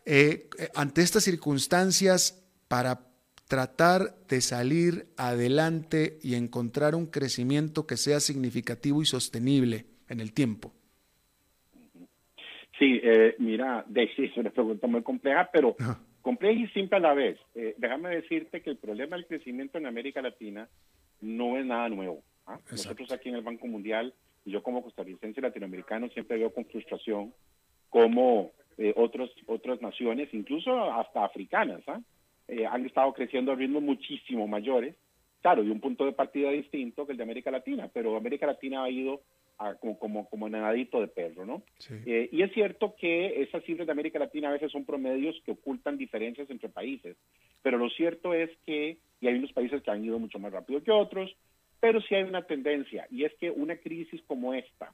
[0.05, 3.01] eh, ante estas circunstancias para
[3.47, 10.33] tratar de salir adelante y encontrar un crecimiento que sea significativo y sostenible en el
[10.33, 10.73] tiempo?
[12.79, 15.75] Sí, eh, mira, es una pregunta muy compleja, pero
[16.23, 17.37] compleja y simple a la vez.
[17.53, 20.67] Eh, déjame decirte que el problema del crecimiento en América Latina
[21.21, 22.23] no es nada nuevo.
[22.47, 22.57] ¿ah?
[22.71, 24.13] Nosotros aquí en el Banco Mundial,
[24.45, 27.33] y yo como costarricense latinoamericano, siempre veo con frustración
[27.89, 32.01] cómo eh, otros, otras naciones, incluso hasta africanas, ¿ah?
[32.47, 34.95] eh, han estado creciendo a ritmos muchísimo mayores.
[35.41, 38.85] Claro, de un punto de partida distinto que el de América Latina, pero América Latina
[38.85, 39.21] ha ido
[39.79, 41.63] como, como, como nadadito de perro, ¿no?
[42.05, 45.51] Eh, y es cierto que esas cifras de América Latina a veces son promedios que
[45.51, 47.17] ocultan diferencias entre países,
[47.61, 50.83] pero lo cierto es que, y hay unos países que han ido mucho más rápido
[50.83, 51.35] que otros,
[51.79, 54.93] pero sí hay una tendencia, y es que una crisis como esta,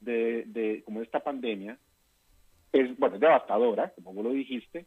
[0.00, 1.78] de, de como esta pandemia,
[2.72, 4.86] es, bueno, es devastadora, como vos lo dijiste,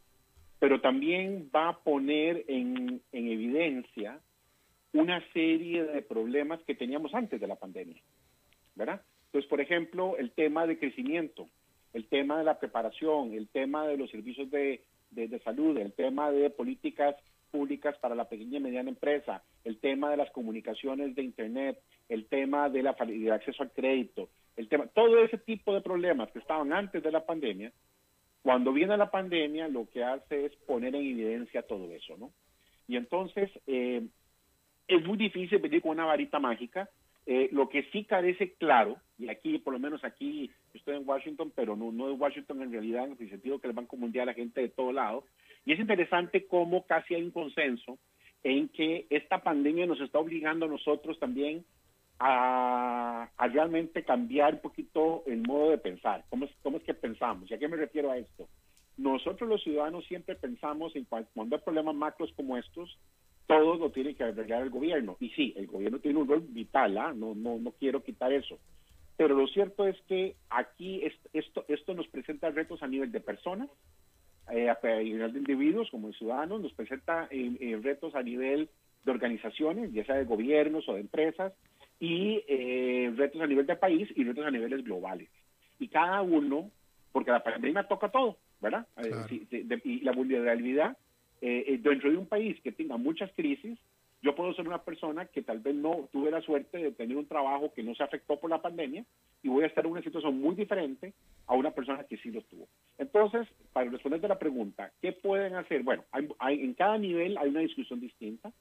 [0.58, 4.20] pero también va a poner en, en evidencia
[4.92, 8.00] una serie de problemas que teníamos antes de la pandemia.
[8.76, 11.48] Entonces, por ejemplo, el tema de crecimiento,
[11.92, 14.84] el tema de la preparación, el tema de los servicios de,
[15.44, 17.16] salud, el tema de políticas
[17.50, 22.26] públicas para la pequeña y mediana empresa, el tema de las comunicaciones de Internet, el
[22.26, 26.38] tema de la de acceso al crédito, el tema, todo ese tipo de problemas que
[26.38, 27.72] estaban antes de la pandemia,
[28.42, 32.32] cuando viene la pandemia lo que hace es poner en evidencia todo eso, ¿no?
[32.88, 34.06] Y entonces eh,
[34.88, 36.88] es muy difícil venir con una varita mágica
[37.26, 41.52] eh, lo que sí carece claro, y aquí, por lo menos aquí, estoy en Washington,
[41.54, 44.34] pero no, no es Washington en realidad, en el sentido que el Banco Mundial, la
[44.34, 45.24] gente de todo lado,
[45.64, 47.98] y es interesante cómo casi hay un consenso
[48.42, 51.64] en que esta pandemia nos está obligando a nosotros también
[52.18, 56.24] a, realmente cambiar un poquito el modo de pensar.
[56.28, 57.50] ¿Cómo es, ¿Cómo es que pensamos?
[57.50, 58.48] ¿Y a qué me refiero a esto?
[58.96, 62.98] Nosotros los ciudadanos siempre pensamos en cuando hay problemas macros como estos,
[63.46, 65.16] todo lo tiene que arreglar el gobierno.
[65.20, 67.12] Y sí, el gobierno tiene un rol vital, ¿ah?
[67.14, 68.58] no, no, no quiero quitar eso.
[69.16, 73.68] Pero lo cierto es que aquí esto, esto nos presenta retos a nivel de personas,
[74.50, 78.68] eh, a nivel de individuos como ciudadanos, nos presenta eh, retos a nivel
[79.04, 81.52] de organizaciones, ya sea de gobiernos o de empresas,
[82.00, 85.28] y eh, retos a nivel de país y retos a niveles globales.
[85.78, 86.70] Y cada uno,
[87.12, 88.86] porque la pandemia toca todo, ¿verdad?
[89.84, 90.96] y la vulnerabilidad
[91.42, 93.76] eh, eh, dentro de un país que tenga muchas crisis,
[94.22, 97.26] yo puedo ser una persona que tal vez no tuve la suerte de tener un
[97.26, 99.04] trabajo que no se afectó por la pandemia
[99.42, 101.12] y voy a estar en una situación muy diferente
[101.48, 102.68] a una persona que sí lo tuvo.
[102.96, 105.82] Entonces, para responderte la pregunta, ¿qué pueden hacer?
[105.82, 108.52] Bueno, en cada nivel hay una discusión distinta.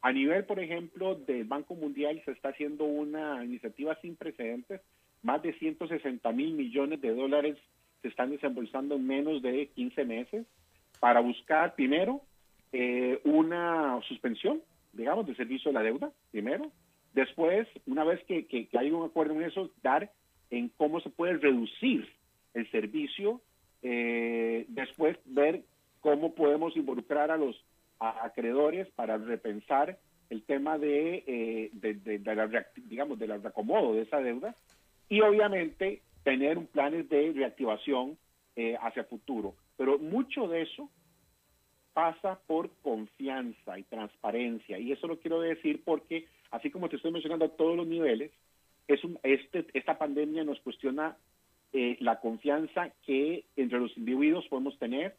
[0.00, 4.80] A nivel, por ejemplo, del Banco Mundial se está haciendo una iniciativa sin precedentes.
[5.22, 7.58] Más de 160 mil millones de dólares
[8.00, 10.46] se están desembolsando en menos de 15 meses
[11.00, 12.22] para buscar, primero,
[12.72, 14.62] eh, una suspensión,
[14.92, 16.70] digamos, del servicio de la deuda, primero.
[17.14, 20.10] Después, una vez que, que, hay un acuerdo en eso, dar
[20.50, 22.08] en cómo se puede reducir
[22.54, 23.40] el servicio.
[23.82, 25.62] Eh, después, ver
[26.00, 27.56] cómo podemos involucrar a los
[27.98, 29.98] acreedores para repensar
[30.30, 34.54] el tema de, eh, de, la, digamos, del reacomodo de esa deuda.
[35.08, 38.16] Y obviamente, tener un planes de reactivación
[38.82, 39.54] hacia el futuro.
[39.78, 40.90] Pero mucho de eso
[41.92, 44.78] pasa por confianza y transparencia.
[44.78, 48.30] Y eso lo quiero decir porque, así como te estoy mencionando a todos los niveles,
[48.88, 51.16] es un, este, esta pandemia nos cuestiona
[51.72, 55.16] eh, la confianza que entre los individuos podemos tener,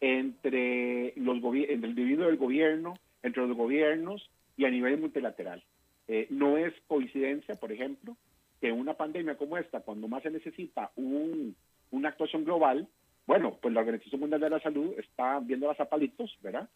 [0.00, 5.62] entre, los entre el individuo del gobierno, entre los gobiernos y a nivel multilateral.
[6.08, 8.16] Eh, no es coincidencia, por ejemplo,
[8.60, 11.56] que una pandemia como esta, cuando más se necesita un,
[11.90, 12.88] una actuación global,
[13.26, 16.68] bueno, pues la Organización Mundial de la Salud está viendo las zapalitos, ¿verdad?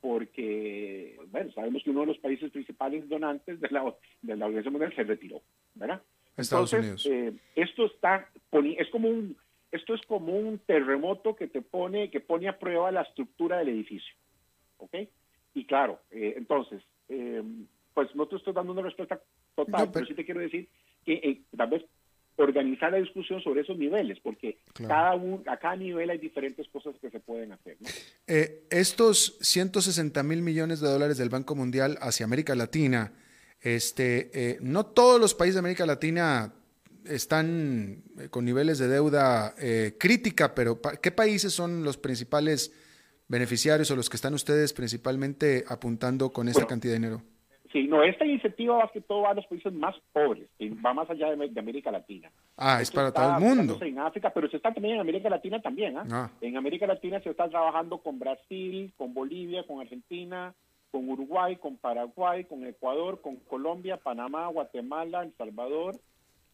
[0.00, 4.72] Porque, bueno, sabemos que uno de los países principales donantes de la, de la Organización
[4.72, 5.42] Mundial se retiró,
[5.74, 6.02] ¿verdad?
[6.36, 7.06] Estados Unidos.
[7.06, 9.36] Eh, esto está, es como un,
[9.72, 13.70] esto es como un terremoto que te pone, que pone a prueba la estructura del
[13.70, 14.14] edificio.
[14.78, 14.94] ¿ok?
[15.54, 17.42] Y claro, eh, entonces, eh,
[17.94, 19.20] pues no te estoy dando una respuesta
[19.54, 20.06] total, pero...
[20.06, 20.68] sí te quiero decir
[21.04, 21.84] que eh, tal vez
[22.38, 26.94] organizar la discusión sobre esos niveles, porque cada un, a cada nivel hay diferentes cosas
[27.00, 27.76] que se pueden hacer.
[27.80, 27.88] ¿no?
[28.70, 33.12] estos 160 mil millones de dólares del Banco Mundial hacia América Latina,
[33.60, 36.54] este, no todos los países de América Latina
[37.04, 39.54] están con niveles de deuda
[39.98, 42.72] crítica, pero ¿qué países son los principales
[43.28, 47.22] beneficiarios o los que están ustedes principalmente apuntando con esta cantidad de dinero?
[47.72, 50.48] Sí, no, esta iniciativa va que todo va a los países más pobres,
[50.84, 52.30] va más allá de, América Latina.
[52.56, 53.78] Ah, es para todo el mundo.
[53.82, 55.96] En África, pero se está también en América Latina también.
[55.98, 56.30] ¿ah?
[56.40, 60.54] En América Latina se está trabajando con Brasil, con Bolivia, con Argentina,
[60.90, 65.96] con Uruguay, con Paraguay, con Ecuador, con Colombia, Panamá, Guatemala, El Salvador,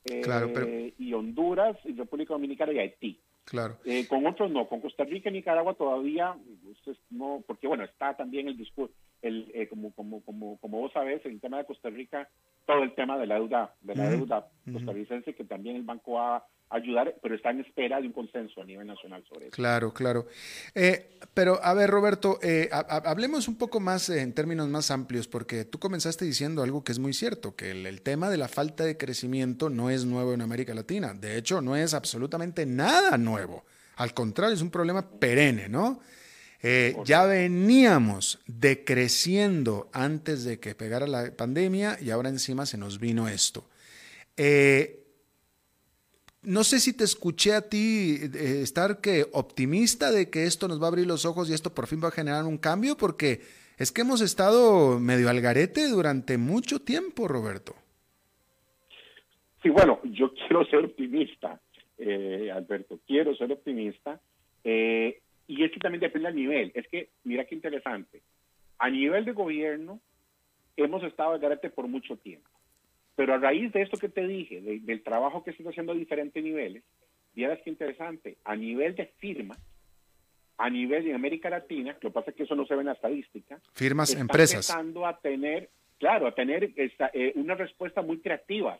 [0.07, 3.21] eh, y Honduras, y República Dominicana y Haití.
[3.45, 3.77] Claro.
[3.85, 6.35] Eh, con otros no, con Costa Rica y Nicaragua todavía
[6.85, 8.95] pues, no, porque bueno, está también el discurso,
[9.25, 12.29] el, eh, como, como, como, como vos sabés, el tema de Costa Rica,
[12.66, 16.37] todo el tema de la deuda, de la deuda costarricense, que también el banco va
[16.37, 19.57] a ayudar, pero está en espera de un consenso a nivel nacional sobre eso.
[19.57, 20.27] Claro, claro.
[20.75, 22.39] Eh, pero a ver, Roberto,
[22.89, 26.99] hablemos un poco más en términos más amplios, porque tú comenzaste diciendo algo que es
[26.99, 30.75] muy cierto, que el, tema de la falta de crecimiento no es nuevo en América
[30.75, 31.14] Latina.
[31.14, 33.64] De hecho, no es absolutamente nada nuevo.
[33.97, 36.01] Al contrario, es un problema perenne, ¿no?
[36.67, 42.99] Eh, ya veníamos decreciendo antes de que pegara la pandemia y ahora encima se nos
[42.99, 43.67] vino esto.
[44.39, 45.05] Eh,
[46.41, 50.81] no sé si te escuché a ti eh, estar que optimista de que esto nos
[50.81, 53.43] va a abrir los ojos y esto por fin va a generar un cambio, porque
[53.77, 57.75] es que hemos estado medio al garete durante mucho tiempo, Roberto.
[59.62, 61.61] Sí, bueno, yo quiero ser optimista,
[62.55, 64.19] Alberto, quiero ser optimista.
[64.65, 66.73] Eh, y es que también depende del nivel.
[66.75, 68.23] Es que, mira qué interesante.
[68.79, 70.01] A nivel de gobierno,
[70.77, 72.49] hemos estado al garete por mucho tiempo.
[73.17, 75.97] Pero a raíz de esto que te dije, del trabajo que se está haciendo a
[75.97, 76.83] diferentes niveles,
[77.35, 78.39] vieras qué interesante.
[78.45, 79.57] A nivel de firma,
[80.59, 82.87] a nivel de América Latina, lo que pasa es que eso no se ve en
[82.87, 83.61] la estadística.
[83.73, 84.69] Firmas, están empresas.
[84.69, 88.79] empezando a tener, claro, a tener esta, eh, una respuesta muy creativa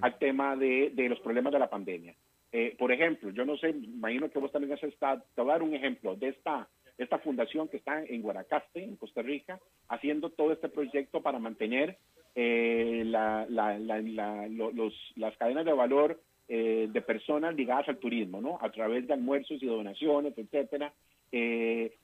[0.00, 2.12] al tema de, de los problemas de la pandemia.
[2.52, 5.54] Eh, por ejemplo, yo no sé, imagino que vos también has estado, te voy a
[5.54, 10.30] dar un ejemplo de esta, esta fundación que está en Guanacaste, en Costa Rica, haciendo
[10.30, 11.98] todo este proyecto para mantener
[12.34, 13.78] eh, la, la,
[14.48, 18.58] los, las cadenas de valor eh, de personas ligadas al turismo, ¿no?
[18.62, 20.92] A través de almuerzos y donaciones, etcétera.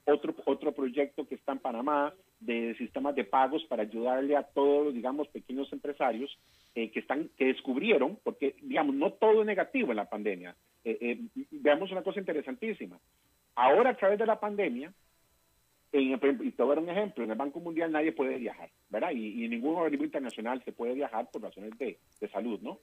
[0.05, 2.13] otro, otro proyecto que está en Panamá
[2.45, 6.39] de sistemas de pagos para ayudarle a todos, digamos, pequeños empresarios
[6.75, 10.55] eh, que están que descubrieron, porque digamos no todo es negativo en la pandemia.
[10.85, 12.99] Eh, eh, veamos una cosa interesantísima.
[13.55, 14.93] Ahora a través de la pandemia,
[15.93, 18.69] en, y te voy a dar un ejemplo, en el Banco Mundial nadie puede viajar,
[18.91, 19.13] ¿verdad?
[19.13, 21.99] Y, en ningún organismo internacional se puede viajar por razones de,
[22.33, 22.81] salud, ¿no?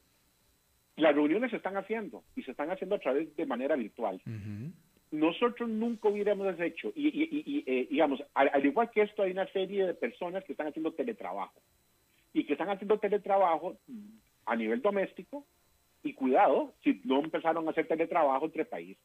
[0.95, 4.21] Las reuniones se están haciendo y se están haciendo a través de manera virtual.
[5.11, 9.93] Nosotros nunca hubiéramos hecho, y, y digamos, al igual que esto, hay una serie de
[9.93, 11.59] personas que están haciendo teletrabajo
[12.33, 13.77] y que están haciendo teletrabajo
[14.45, 15.45] a nivel doméstico
[16.03, 19.03] y cuidado si no empezaron a hacer teletrabajo entre países.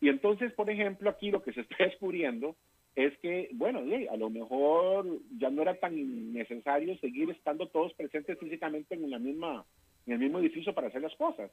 [0.00, 2.56] Y entonces, por ejemplo, aquí lo que se está descubriendo
[2.94, 3.80] es que, bueno,
[4.10, 5.06] a lo mejor
[5.38, 9.64] ya no era tan necesario seguir estando todos presentes físicamente en, la misma,
[10.06, 11.50] en el mismo edificio para hacer las cosas.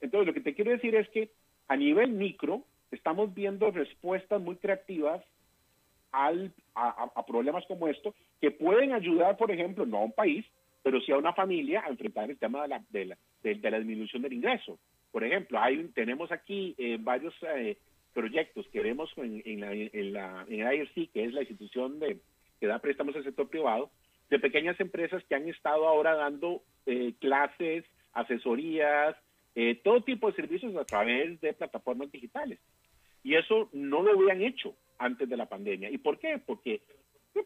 [0.00, 1.30] Entonces, lo que te quiero decir es que
[1.68, 5.22] a nivel micro estamos viendo respuestas muy creativas
[6.12, 10.44] al, a, problemas como esto, que pueden ayudar, por ejemplo, no a un país,
[10.82, 13.78] pero sí a una familia a enfrentar el tema de la, de la, de, la
[13.78, 14.78] disminución del ingreso.
[15.10, 17.76] Por ejemplo, hay, tenemos aquí eh, varios eh,
[18.14, 22.18] proyectos que vemos en, en, la, en el IRC, que es la institución de,
[22.60, 23.90] que da préstamos al sector privado,
[24.30, 29.16] de pequeñas empresas que han estado ahora dando eh, clases, asesorías,
[29.82, 32.58] todo tipo de servicios a través de plataformas digitales.
[33.22, 35.90] Y eso no lo habían hecho antes de la pandemia.
[35.90, 36.38] ¿Y por qué?
[36.44, 36.82] Porque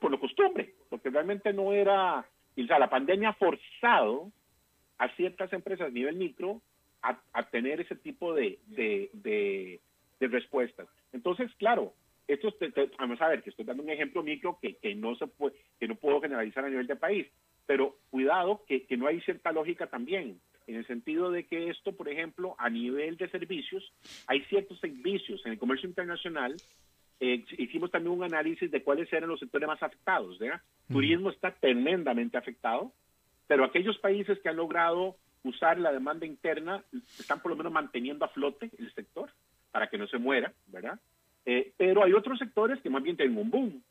[0.00, 4.30] por lo costumbre, porque realmente no era, o sea, la pandemia ha forzado
[4.98, 6.60] a ciertas empresas a nivel micro
[7.02, 7.18] a,
[7.50, 9.80] tener ese tipo de, de,
[10.20, 10.86] respuestas.
[11.12, 11.94] Entonces, claro,
[12.28, 12.54] esto
[12.98, 15.88] vamos a ver que estoy dando un ejemplo micro que, que no se puede, que
[15.88, 17.26] no puedo generalizar a nivel de país,
[17.66, 20.38] pero cuidado que, que no hay cierta lógica también
[20.70, 23.92] en el sentido de que esto, por ejemplo, a nivel de servicios,
[24.28, 26.54] hay ciertos servicios en el comercio internacional.
[27.18, 30.38] Eh, hicimos también un análisis de cuáles eran los sectores más afectados.
[30.38, 30.62] ¿verdad?
[30.88, 32.92] Turismo está tremendamente afectado,
[33.48, 36.84] pero aquellos países que han logrado usar la demanda interna
[37.18, 39.28] están por lo menos manteniendo a flote el sector
[39.72, 41.00] para que no se muera, ¿verdad?
[41.46, 43.82] Eh, pero hay otros sectores que más bien tienen un boom.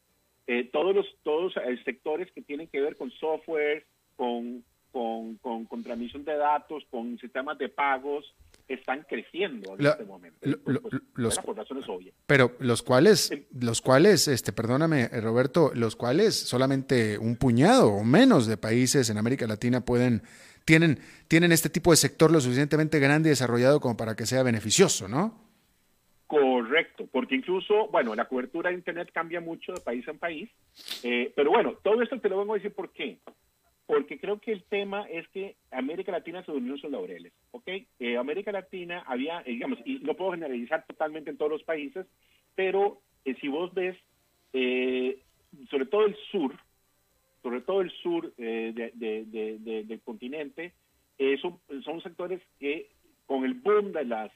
[0.48, 1.54] eh, todos los todos
[1.84, 7.58] sectores que tienen que ver con software, con, con, con, transmisión de datos, con sistemas
[7.58, 8.26] de pagos,
[8.68, 10.40] están creciendo en este momento.
[11.44, 12.14] por razones obvias.
[12.26, 18.48] Pero los cuales, los cuales, este, perdóname, Roberto, los cuales solamente un puñado o menos
[18.48, 20.22] de países en América Latina pueden
[20.70, 24.44] tienen, tienen este tipo de sector lo suficientemente grande y desarrollado como para que sea
[24.44, 25.50] beneficioso, ¿no?
[26.28, 30.48] Correcto, porque incluso, bueno, la cobertura de Internet cambia mucho de país en país,
[31.02, 33.18] eh, pero bueno, todo esto te lo vengo a decir por qué.
[33.90, 37.68] Porque creo que el tema es que América Latina se durmió en sus laureles, ¿ok?
[37.98, 42.06] Eh, América Latina había, eh, digamos, y no puedo generalizar totalmente en todos los países,
[42.54, 43.02] pero
[43.42, 43.98] si vos ves,
[44.52, 46.56] sobre todo el sur,
[47.42, 50.74] sobre todo el sur del continente,
[51.42, 52.92] son, son sectores que
[53.26, 54.32] con el boom de las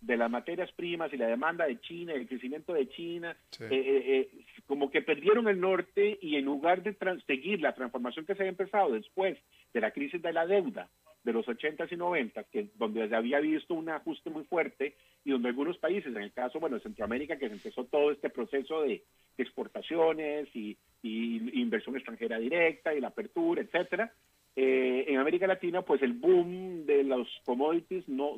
[0.00, 4.04] de las materias primas y la demanda de China, el crecimiento de China, eh, eh,
[4.06, 6.96] eh, como que perdieron el norte y en lugar de
[7.26, 9.38] seguir la transformación que se había empezado después
[9.72, 10.88] de la crisis de la deuda
[11.24, 14.94] de los 80s y 90 que donde se había visto un ajuste muy fuerte
[15.24, 18.82] y donde algunos países, en el caso, bueno, Centroamérica, que se empezó todo este proceso
[18.82, 19.02] de,
[19.36, 24.12] exportaciones y, y, inversión extranjera directa y la apertura, etcétera,
[24.56, 28.36] en América Latina, pues el boom de los commodities no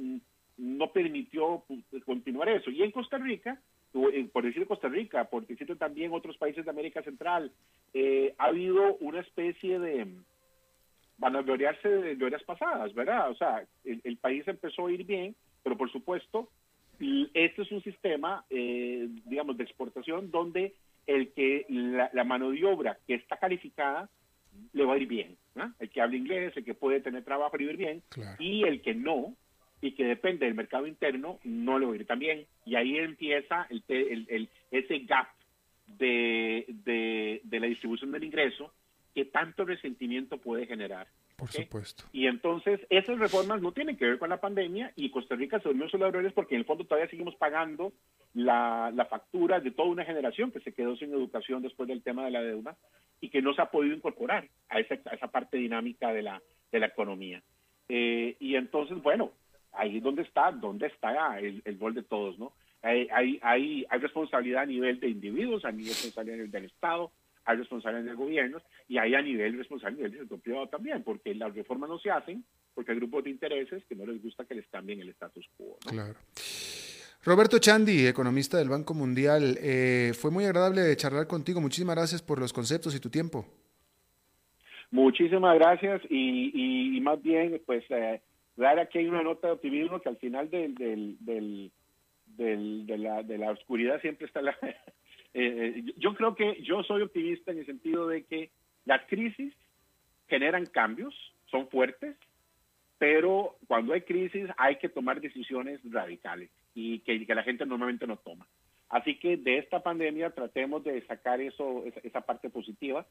[0.60, 2.70] no permitió pues, continuar eso.
[2.70, 3.58] Y en Costa Rica,
[3.94, 7.50] eh, por decir Costa Rica, por decir también otros países de América Central,
[7.94, 10.06] eh, ha habido una especie de
[11.18, 13.30] vanagloriarse de glorias pasadas, ¿verdad?
[13.30, 16.48] O sea, el, país empezó a ir bien, pero por supuesto,
[17.34, 20.74] este es un sistema, eh, digamos, de exportación donde
[21.06, 24.08] el que la, mano de obra que está calificada
[24.72, 25.36] le va a ir bien,
[25.78, 28.02] El que habla inglés, el que puede tener trabajo y vivir bien,
[28.38, 29.34] y el que no,
[29.82, 32.46] y que depende del mercado interno, no le va a ir tan bien.
[32.66, 35.28] Y ahí empieza el, el, ese gap
[35.86, 38.72] de, de, la distribución del ingreso
[39.14, 41.08] que tanto resentimiento puede generar.
[41.36, 42.04] Por supuesto.
[42.12, 45.68] Y entonces esas reformas no tienen que ver con la pandemia y Costa Rica se
[45.68, 47.94] durmió sus laureles porque en el fondo todavía seguimos pagando
[48.34, 52.26] la, la, factura de toda una generación que se quedó sin educación después del tema
[52.26, 52.76] de la deuda
[53.22, 56.42] y que no se ha podido incorporar a esa, a esa parte dinámica de la,
[56.70, 57.42] de la economía.
[57.88, 59.32] Eh, y entonces, bueno,
[59.72, 62.52] ahí es donde está, donde está el, el gol de todos, ¿no?
[62.82, 67.12] Hay, hay, hay, responsabilidad a nivel de individuos, a nivel responsabilidad del Estado,
[67.44, 68.58] hay responsabilidad del gobierno
[68.88, 72.44] y hay a nivel responsabilidad del sector privado también, porque las reformas no se hacen
[72.74, 75.76] porque hay grupos de intereses que no les gusta que les cambien el status quo.
[75.84, 75.90] ¿no?
[75.90, 76.14] Claro.
[77.22, 81.60] Roberto Chandi, economista del Banco Mundial, eh, fue muy agradable charlar contigo.
[81.60, 83.44] Muchísimas gracias por los conceptos y tu tiempo.
[84.90, 88.20] Muchísimas gracias y, y, más bien, pues eh,
[88.60, 91.16] dar aquí hay una nota de optimismo que al final del, del,
[92.26, 94.56] del, de, la, de la oscuridad siempre está la...
[95.32, 98.50] Eh, eh, yo creo que yo soy optimista en el sentido de que
[98.84, 99.54] las crisis
[100.26, 101.14] generan cambios,
[101.46, 102.16] son fuertes,
[102.98, 108.08] pero cuando hay crisis hay que tomar decisiones radicales y que, que la gente normalmente
[108.08, 108.44] no toma.
[108.88, 113.06] Así que de esta pandemia tratemos de sacar eso, esa, esa parte positiva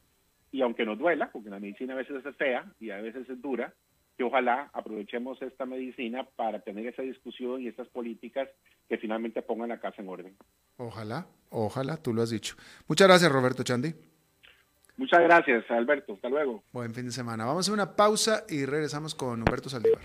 [0.52, 3.40] y aunque nos duela, porque la medicina a veces es fea y a veces es
[3.40, 3.72] dura,
[4.20, 8.50] que ojalá aprovechemos esta medicina para tener esa discusión y estas políticas
[8.86, 10.36] que finalmente pongan la casa en orden.
[10.76, 12.54] Ojalá, ojalá, tú lo has dicho.
[12.86, 13.94] Muchas gracias, Roberto Chandi.
[14.98, 16.12] Muchas gracias, Alberto.
[16.12, 16.62] Hasta luego.
[16.70, 17.46] Buen fin de semana.
[17.46, 20.02] Vamos a una pausa y regresamos con Humberto Saldívar.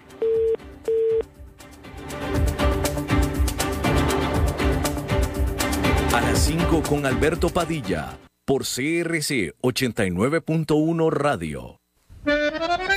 [6.13, 11.81] A las 5 con Alberto Padilla, por CRC 89.1 Radio.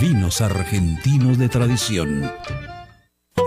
[0.00, 2.30] vinos argentinos de tradición.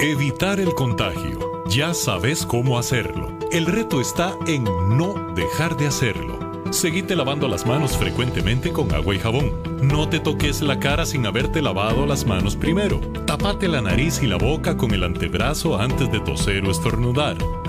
[0.02, 1.64] Evitar el contagio.
[1.70, 3.38] Ya sabes cómo hacerlo.
[3.52, 6.64] El reto está en no dejar de hacerlo.
[6.72, 9.54] Seguite lavando las manos frecuentemente con agua y jabón.
[9.82, 13.00] No te toques la cara sin haberte lavado las manos primero.
[13.26, 17.38] Tapate la nariz y la boca con el antebrazo antes de toser o estornudar.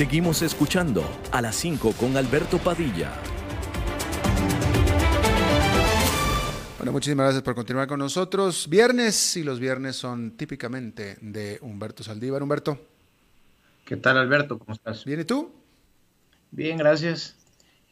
[0.00, 3.12] Seguimos escuchando a las 5 con Alberto Padilla.
[6.78, 8.66] Bueno, muchísimas gracias por continuar con nosotros.
[8.70, 12.42] Viernes y los viernes son típicamente de Humberto Saldívar.
[12.42, 12.80] Humberto.
[13.84, 14.58] ¿Qué tal, Alberto?
[14.58, 15.04] ¿Cómo estás?
[15.04, 15.52] Bien, ¿y tú?
[16.50, 17.36] Bien, gracias.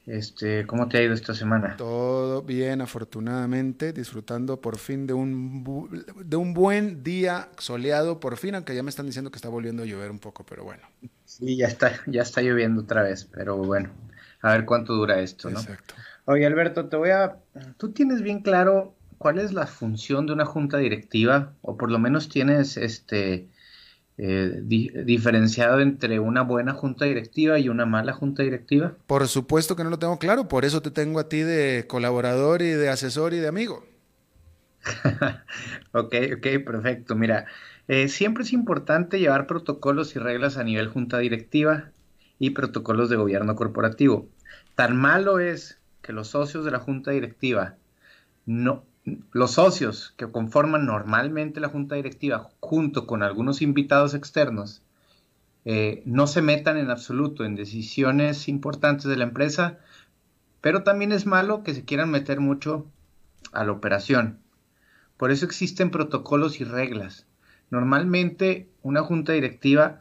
[0.08, 1.76] Este, ¿Cómo te ha ido esta semana?
[1.76, 8.54] Todo bien, afortunadamente, disfrutando por fin de un, de un buen día soleado, por fin,
[8.54, 10.82] aunque ya me están diciendo que está volviendo a llover un poco, pero bueno.
[11.26, 13.90] Sí, ya está, ya está lloviendo otra vez, pero bueno,
[14.40, 15.60] a ver cuánto dura esto, ¿no?
[15.60, 15.94] Exacto.
[16.24, 17.36] Oye, Alberto, te voy a...
[17.76, 21.52] ¿Tú tienes bien claro cuál es la función de una junta directiva?
[21.60, 23.46] O por lo menos tienes este
[24.18, 28.94] eh, diferenciado entre una buena junta directiva y una mala junta directiva?
[29.06, 32.62] Por supuesto que no lo tengo claro, por eso te tengo a ti de colaborador
[32.62, 33.84] y de asesor y de amigo.
[35.92, 37.14] ok, ok, perfecto.
[37.14, 37.46] Mira,
[37.86, 41.90] eh, siempre es importante llevar protocolos y reglas a nivel junta directiva
[42.38, 44.28] y protocolos de gobierno corporativo.
[44.74, 47.76] Tan malo es que los socios de la junta directiva
[48.46, 48.84] no,
[49.32, 54.82] los socios que conforman normalmente la junta directiva, junto con algunos invitados externos,
[55.64, 59.78] eh, no se metan en absoluto en decisiones importantes de la empresa,
[60.60, 62.86] pero también es malo que se quieran meter mucho
[63.52, 64.38] a la operación.
[65.16, 67.26] Por eso existen protocolos y reglas.
[67.70, 70.00] Normalmente una junta directiva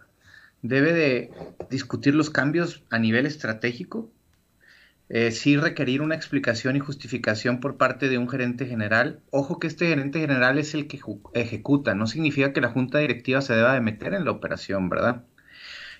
[0.61, 1.31] debe de
[1.69, 4.09] discutir los cambios a nivel estratégico,
[5.09, 9.21] eh, sí requerir una explicación y justificación por parte de un gerente general.
[9.31, 10.99] Ojo que este gerente general es el que
[11.33, 15.23] ejecuta, no significa que la junta directiva se deba de meter en la operación, ¿verdad?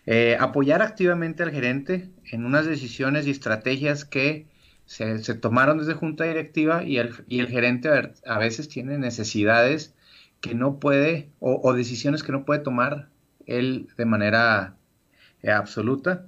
[0.05, 4.47] Eh, apoyar activamente al gerente en unas decisiones y estrategias que
[4.85, 7.89] se, tomaron desde junta directiva y el, y el gerente
[8.25, 9.93] a, veces tiene necesidades
[10.39, 13.09] que no puede o, decisiones que no puede tomar
[13.45, 14.77] él de manera
[15.43, 16.27] eh, absoluta.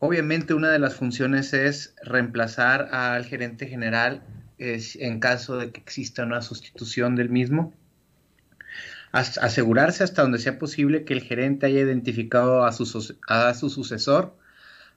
[0.00, 4.22] Obviamente una de las funciones es reemplazar al gerente general
[4.58, 7.72] en caso de que exista una sustitución del mismo.
[9.12, 14.36] asegurarse hasta donde sea posible que el gerente haya identificado a su, a su sucesor.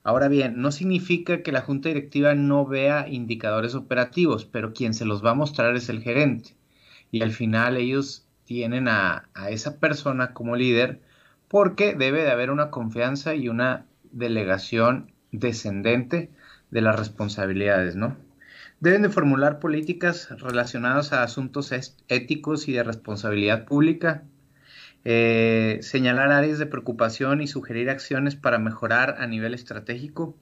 [0.03, 5.05] Ahora bien, no significa que la junta directiva no vea indicadores operativos, pero quien se
[5.05, 6.55] los va a mostrar es el gerente.
[7.11, 11.01] Y al final ellos tienen a, a esa persona como líder
[11.47, 16.29] porque debe de haber una confianza y una delegación descendente
[16.69, 18.17] de las responsabilidades, ¿no?
[18.79, 21.71] Deben de formular políticas relacionadas a asuntos
[22.07, 24.23] éticos y de responsabilidad pública,
[25.03, 30.35] eh, señalar áreas de preocupación y sugerir acciones para mejorar a nivel estratégico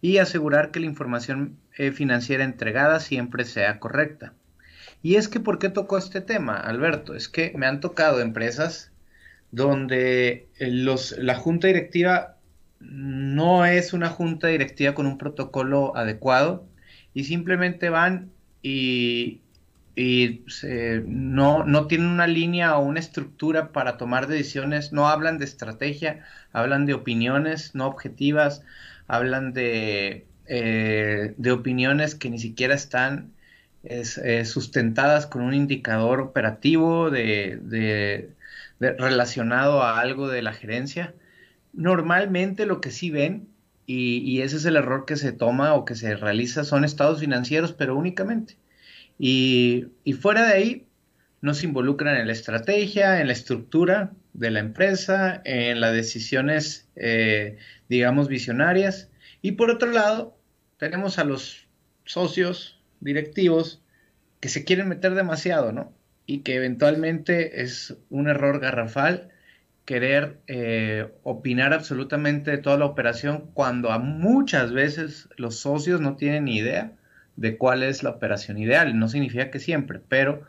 [0.00, 4.34] y asegurar que la información eh, financiera entregada siempre sea correcta.
[5.02, 7.14] Y es que, ¿por qué tocó este tema, Alberto?
[7.14, 8.92] Es que me han tocado empresas
[9.50, 12.35] donde eh, los, la junta directiva
[12.80, 16.66] no es una junta directiva con un protocolo adecuado
[17.14, 18.30] y simplemente van
[18.62, 19.40] y,
[21.06, 26.24] no, no, tienen una línea o una estructura para tomar decisiones, no hablan de estrategia,
[26.52, 28.62] hablan de opiniones no objetivas,
[29.06, 33.32] hablan de, eh, opiniones que ni siquiera están
[33.84, 38.30] eh, sustentadas con un indicador operativo de,
[38.78, 41.14] relacionado a algo de la gerencia
[41.76, 43.48] normalmente lo que sí ven,
[43.88, 47.72] y, ese es el error que se toma o que se realiza, son estados financieros,
[47.72, 48.56] pero únicamente.
[49.16, 49.86] Y,
[50.20, 50.86] fuera de ahí,
[51.40, 56.88] no se involucran en la estrategia, en la estructura de la empresa, en las decisiones,
[56.96, 57.58] eh,
[57.88, 59.10] digamos, visionarias.
[59.40, 60.36] Y por otro lado,
[60.78, 61.68] tenemos a los
[62.04, 63.82] socios directivos
[64.40, 65.92] que se quieren meter demasiado, ¿no?
[66.26, 69.30] Y que eventualmente es un error garrafal
[69.86, 76.16] querer eh, opinar absolutamente de toda la operación cuando a muchas veces los socios no
[76.16, 76.92] tienen ni idea
[77.36, 78.98] de cuál es la operación ideal.
[78.98, 80.42] No significa que siempre, pero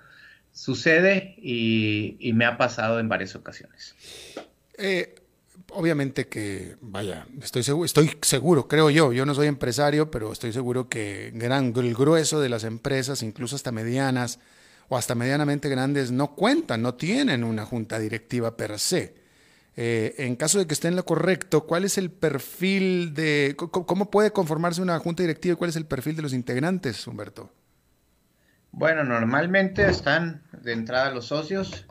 [0.51, 3.95] sucede y, me ha pasado en varias ocasiones.
[4.75, 5.13] Eh,
[5.69, 10.51] obviamente que, vaya, estoy seguro, estoy seguro, creo yo, yo no soy empresario, pero estoy
[10.51, 14.39] seguro que gran, el grueso de las empresas, incluso hasta medianas,
[14.89, 19.26] o hasta medianamente grandes no cuentan, no tienen una junta directiva per se.
[19.79, 24.09] Eh, en caso de que esté en lo correcto, ¿cuál es el perfil de, cómo
[24.09, 27.51] puede conformarse una junta directiva y cuál es el perfil de los integrantes, Humberto?
[28.71, 31.85] Bueno, normalmente están de entrada los socios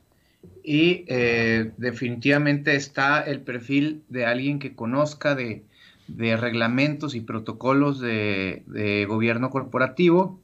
[0.65, 5.63] y eh, definitivamente está el perfil de alguien que conozca de,
[6.09, 10.41] reglamentos y protocolos de, gobierno corporativo.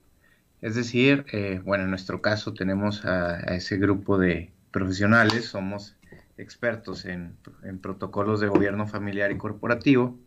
[0.61, 5.97] Es decir, eh, bueno, en nuestro caso tenemos a ese grupo de profesionales, somos
[6.43, 7.37] expertos en,
[7.81, 10.19] protocolos de gobierno familiar y corporativo,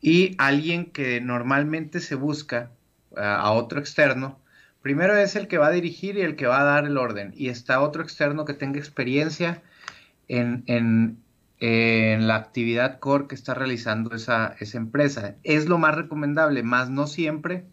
[0.00, 2.70] y alguien que normalmente se busca
[3.16, 4.38] a otro externo,
[4.82, 7.32] primero es el que va a dirigir y el que va a dar el orden,
[7.36, 9.62] y está otro externo que tenga experiencia
[10.28, 11.18] en,
[11.60, 15.34] la actividad core que está realizando esa, esa, empresa.
[15.42, 17.64] Es lo más recomendable, más no siempre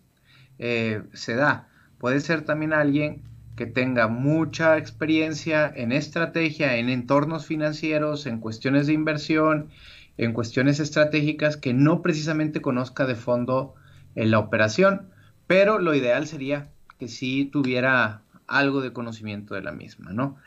[0.58, 1.68] eh, se da.
[2.00, 3.22] Puede ser también alguien
[3.56, 9.70] que tenga mucha experiencia en estrategia, en entornos financieros, en cuestiones de inversión,
[10.18, 13.76] en cuestiones estratégicas, que no precisamente conozca de fondo
[14.16, 15.10] en la operación,
[15.48, 20.38] pero lo ideal sería que sí tuviera algo de conocimiento de la misma, ¿no?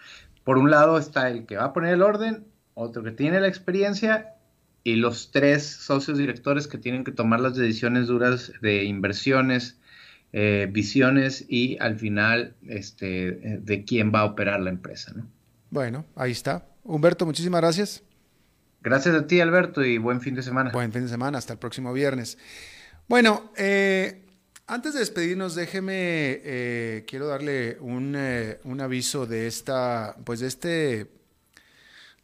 [0.44, 3.48] Por un lado está el que va a poner el orden, otro que tiene la
[3.48, 4.34] experiencia
[4.84, 9.78] y los tres socios directores que tienen que tomar las decisiones duras de inversiones,
[10.32, 15.12] eh, visiones y al final este, de quién va a operar la empresa.
[15.16, 15.26] ¿no?
[15.70, 16.66] Bueno, ahí está.
[16.84, 18.02] Humberto, muchísimas gracias.
[18.82, 20.70] Gracias a ti, Alberto, y buen fin de semana.
[20.70, 22.38] Buen fin de semana, hasta el próximo viernes.
[23.08, 24.24] Bueno, eh,
[24.66, 28.16] antes de despedirnos, déjeme, eh, quiero darle un,
[28.64, 31.10] un, aviso de esta, pues de este,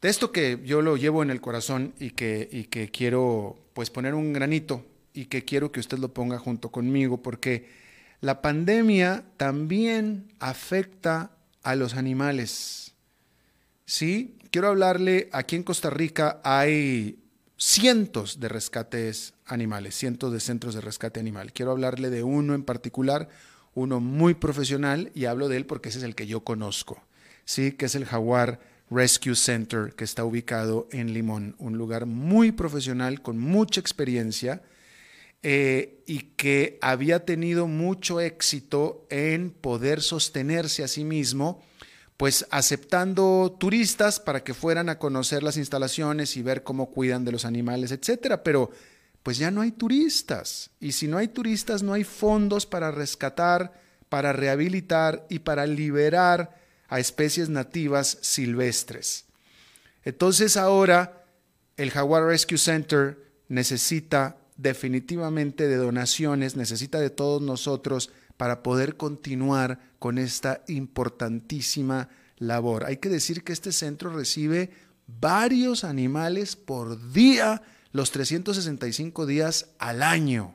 [0.02, 3.88] de esto que yo lo llevo en el corazón y que, y que quiero, pues
[3.88, 4.84] poner un granito
[5.14, 7.83] y que quiero que usted lo ponga junto conmigo, porque
[8.20, 11.30] la pandemia también afecta
[11.62, 12.94] a los animales.
[13.86, 14.38] ¿Sí?
[14.50, 17.18] Quiero hablarle, aquí en Costa Rica hay
[17.56, 21.52] cientos de rescates animales, cientos de centros de rescate animal.
[21.52, 23.28] Quiero hablarle de uno en particular,
[23.74, 27.02] uno muy profesional, y hablo de él porque ese es el que yo conozco,
[27.44, 27.72] ¿sí?
[27.72, 28.60] que es el Jaguar
[28.90, 34.62] Rescue Center, que está ubicado en Limón, un lugar muy profesional, con mucha experiencia,
[35.46, 41.62] eh, y que había tenido mucho éxito en poder sostenerse a sí mismo,
[42.16, 47.32] pues aceptando turistas para que fueran a conocer las instalaciones y ver cómo cuidan de
[47.32, 48.70] los animales, etcétera, pero
[49.22, 53.78] pues ya no hay turistas y si no hay turistas no hay fondos para rescatar,
[54.08, 59.26] para rehabilitar y para liberar a especies nativas silvestres.
[60.04, 61.26] Entonces ahora
[61.76, 63.18] el Jaguar Rescue Center
[63.48, 72.84] necesita definitivamente de donaciones, necesita de todos nosotros para poder continuar con esta importantísima labor.
[72.84, 74.70] Hay que decir que este centro recibe
[75.06, 80.54] varios animales por día, los 365 días al año.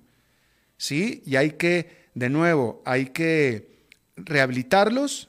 [0.77, 1.23] ¿Sí?
[1.25, 3.69] Y hay que, de nuevo, hay que
[4.15, 5.28] rehabilitarlos,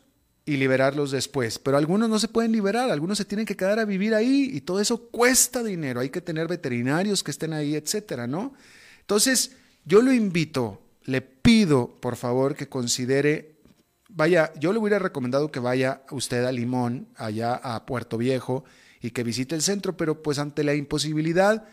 [0.50, 1.60] y liberarlos después.
[1.60, 4.62] Pero algunos no se pueden liberar, algunos se tienen que quedar a vivir ahí y
[4.62, 6.00] todo eso cuesta dinero.
[6.00, 8.52] Hay que tener veterinarios que estén ahí, etcétera, ¿no?
[8.98, 9.52] Entonces,
[9.84, 13.60] yo lo invito, le pido, por favor, que considere,
[14.08, 18.64] vaya, yo le hubiera recomendado que vaya usted a Limón, allá a Puerto Viejo,
[19.00, 21.64] y que visite el centro, pero pues ante la imposibilidad,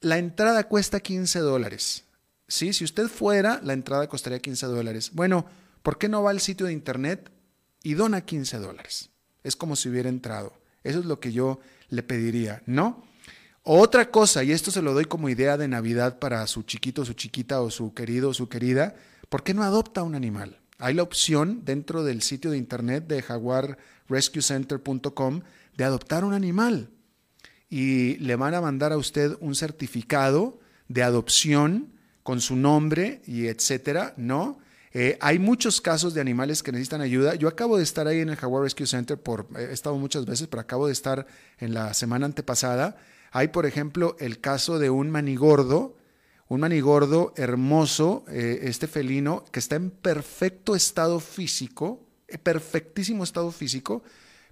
[0.00, 2.04] la entrada cuesta 15 dólares.
[2.46, 2.72] ¿Sí?
[2.72, 5.10] Si usted fuera, la entrada costaría 15 dólares.
[5.14, 5.46] Bueno,
[5.82, 7.33] ¿por qué no va al sitio de internet
[7.84, 9.10] y dona 15 dólares.
[9.44, 10.52] Es como si hubiera entrado.
[10.82, 11.60] Eso es lo que yo
[11.90, 13.04] le pediría, ¿no?
[13.62, 17.12] Otra cosa, y esto se lo doy como idea de Navidad para su chiquito, su
[17.14, 18.96] chiquita o su querido o su querida,
[19.28, 20.58] ¿por qué no adopta un animal?
[20.78, 25.42] Hay la opción dentro del sitio de internet de jaguarrescuecenter.com
[25.76, 26.90] de adoptar un animal
[27.70, 30.58] y le van a mandar a usted un certificado
[30.88, 34.58] de adopción con su nombre y etcétera, ¿no?
[34.96, 37.34] Eh, hay muchos casos de animales que necesitan ayuda.
[37.34, 40.46] Yo acabo de estar ahí en el Jaguar Rescue Center, por, he estado muchas veces,
[40.46, 41.26] pero acabo de estar
[41.58, 42.96] en la semana antepasada.
[43.32, 45.96] Hay, por ejemplo, el caso de un manigordo,
[46.46, 53.50] un manigordo hermoso, eh, este felino, que está en perfecto estado físico, eh, perfectísimo estado
[53.50, 54.04] físico,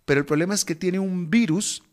[0.05, 1.85] pero el problema es que tiene un virus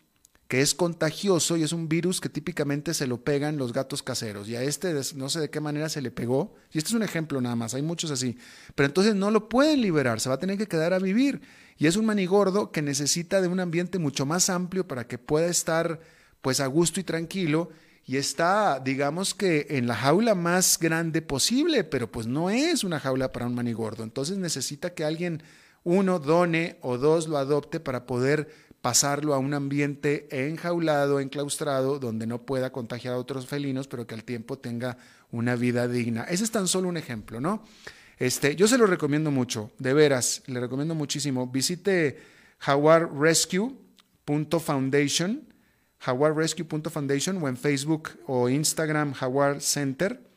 [0.49, 4.49] que es contagioso y es un virus que típicamente se lo pegan los gatos caseros.
[4.49, 6.55] Y a este no sé de qué manera se le pegó.
[6.71, 8.35] Y este es un ejemplo nada más, hay muchos así.
[8.73, 11.41] Pero entonces no lo pueden liberar, se va a tener que quedar a vivir.
[11.77, 15.45] Y es un manigordo que necesita de un ambiente mucho más amplio para que pueda
[15.45, 15.99] estar
[16.41, 17.69] pues a gusto y tranquilo.
[18.03, 22.99] Y está, digamos que en la jaula más grande posible, pero pues no es una
[22.99, 24.01] jaula para un manigordo.
[24.01, 25.43] Entonces necesita que alguien
[25.83, 32.25] uno, done o dos, lo adopte para poder pasarlo a un ambiente enjaulado, enclaustrado, donde
[32.27, 34.97] no pueda contagiar a otros felinos, pero que al tiempo tenga
[35.31, 36.23] una vida digna.
[36.23, 37.63] Ese es tan solo un ejemplo, ¿no?
[38.17, 41.47] Este, yo se lo recomiendo mucho, de veras, le recomiendo muchísimo.
[41.47, 42.19] Visite
[42.59, 45.47] jaguarrescue.foundation,
[45.99, 50.28] jaguarrescue.foundation o en Facebook o Instagram Jaguar Center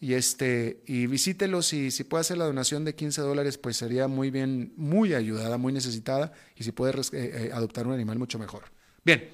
[0.00, 4.08] y este y visítelos y si puede hacer la donación de 15 dólares pues sería
[4.08, 6.32] muy bien muy ayudada muy necesitada.
[6.56, 8.64] Y si puede eh, eh, adoptar un animal mucho mejor.
[9.04, 9.28] Bien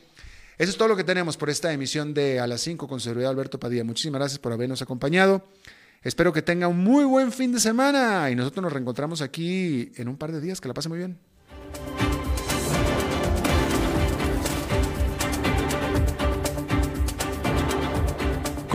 [0.59, 3.31] eso es todo lo que tenemos por esta emisión de a las 5 con seguridad
[3.31, 3.85] Alberto Padilla.
[3.85, 5.47] Muchísimas gracias por habernos acompañado.
[6.03, 10.09] Espero que tenga un muy buen fin de semana y nosotros nos reencontramos aquí en
[10.09, 10.61] un par de días.
[10.61, 11.19] Que la pase muy bien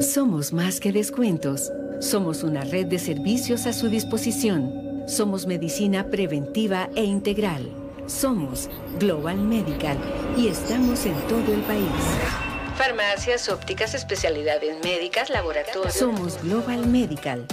[0.00, 1.72] Somos más que descuentos.
[1.98, 5.02] Somos una red de servicios a su disposición.
[5.08, 7.68] Somos medicina preventiva e integral.
[8.06, 8.70] Somos
[9.00, 9.98] Global Medical
[10.36, 11.82] y estamos en todo el país.
[12.76, 15.94] Farmacias, ópticas, especialidades médicas, laboratorios.
[15.94, 17.44] Somos Global Medical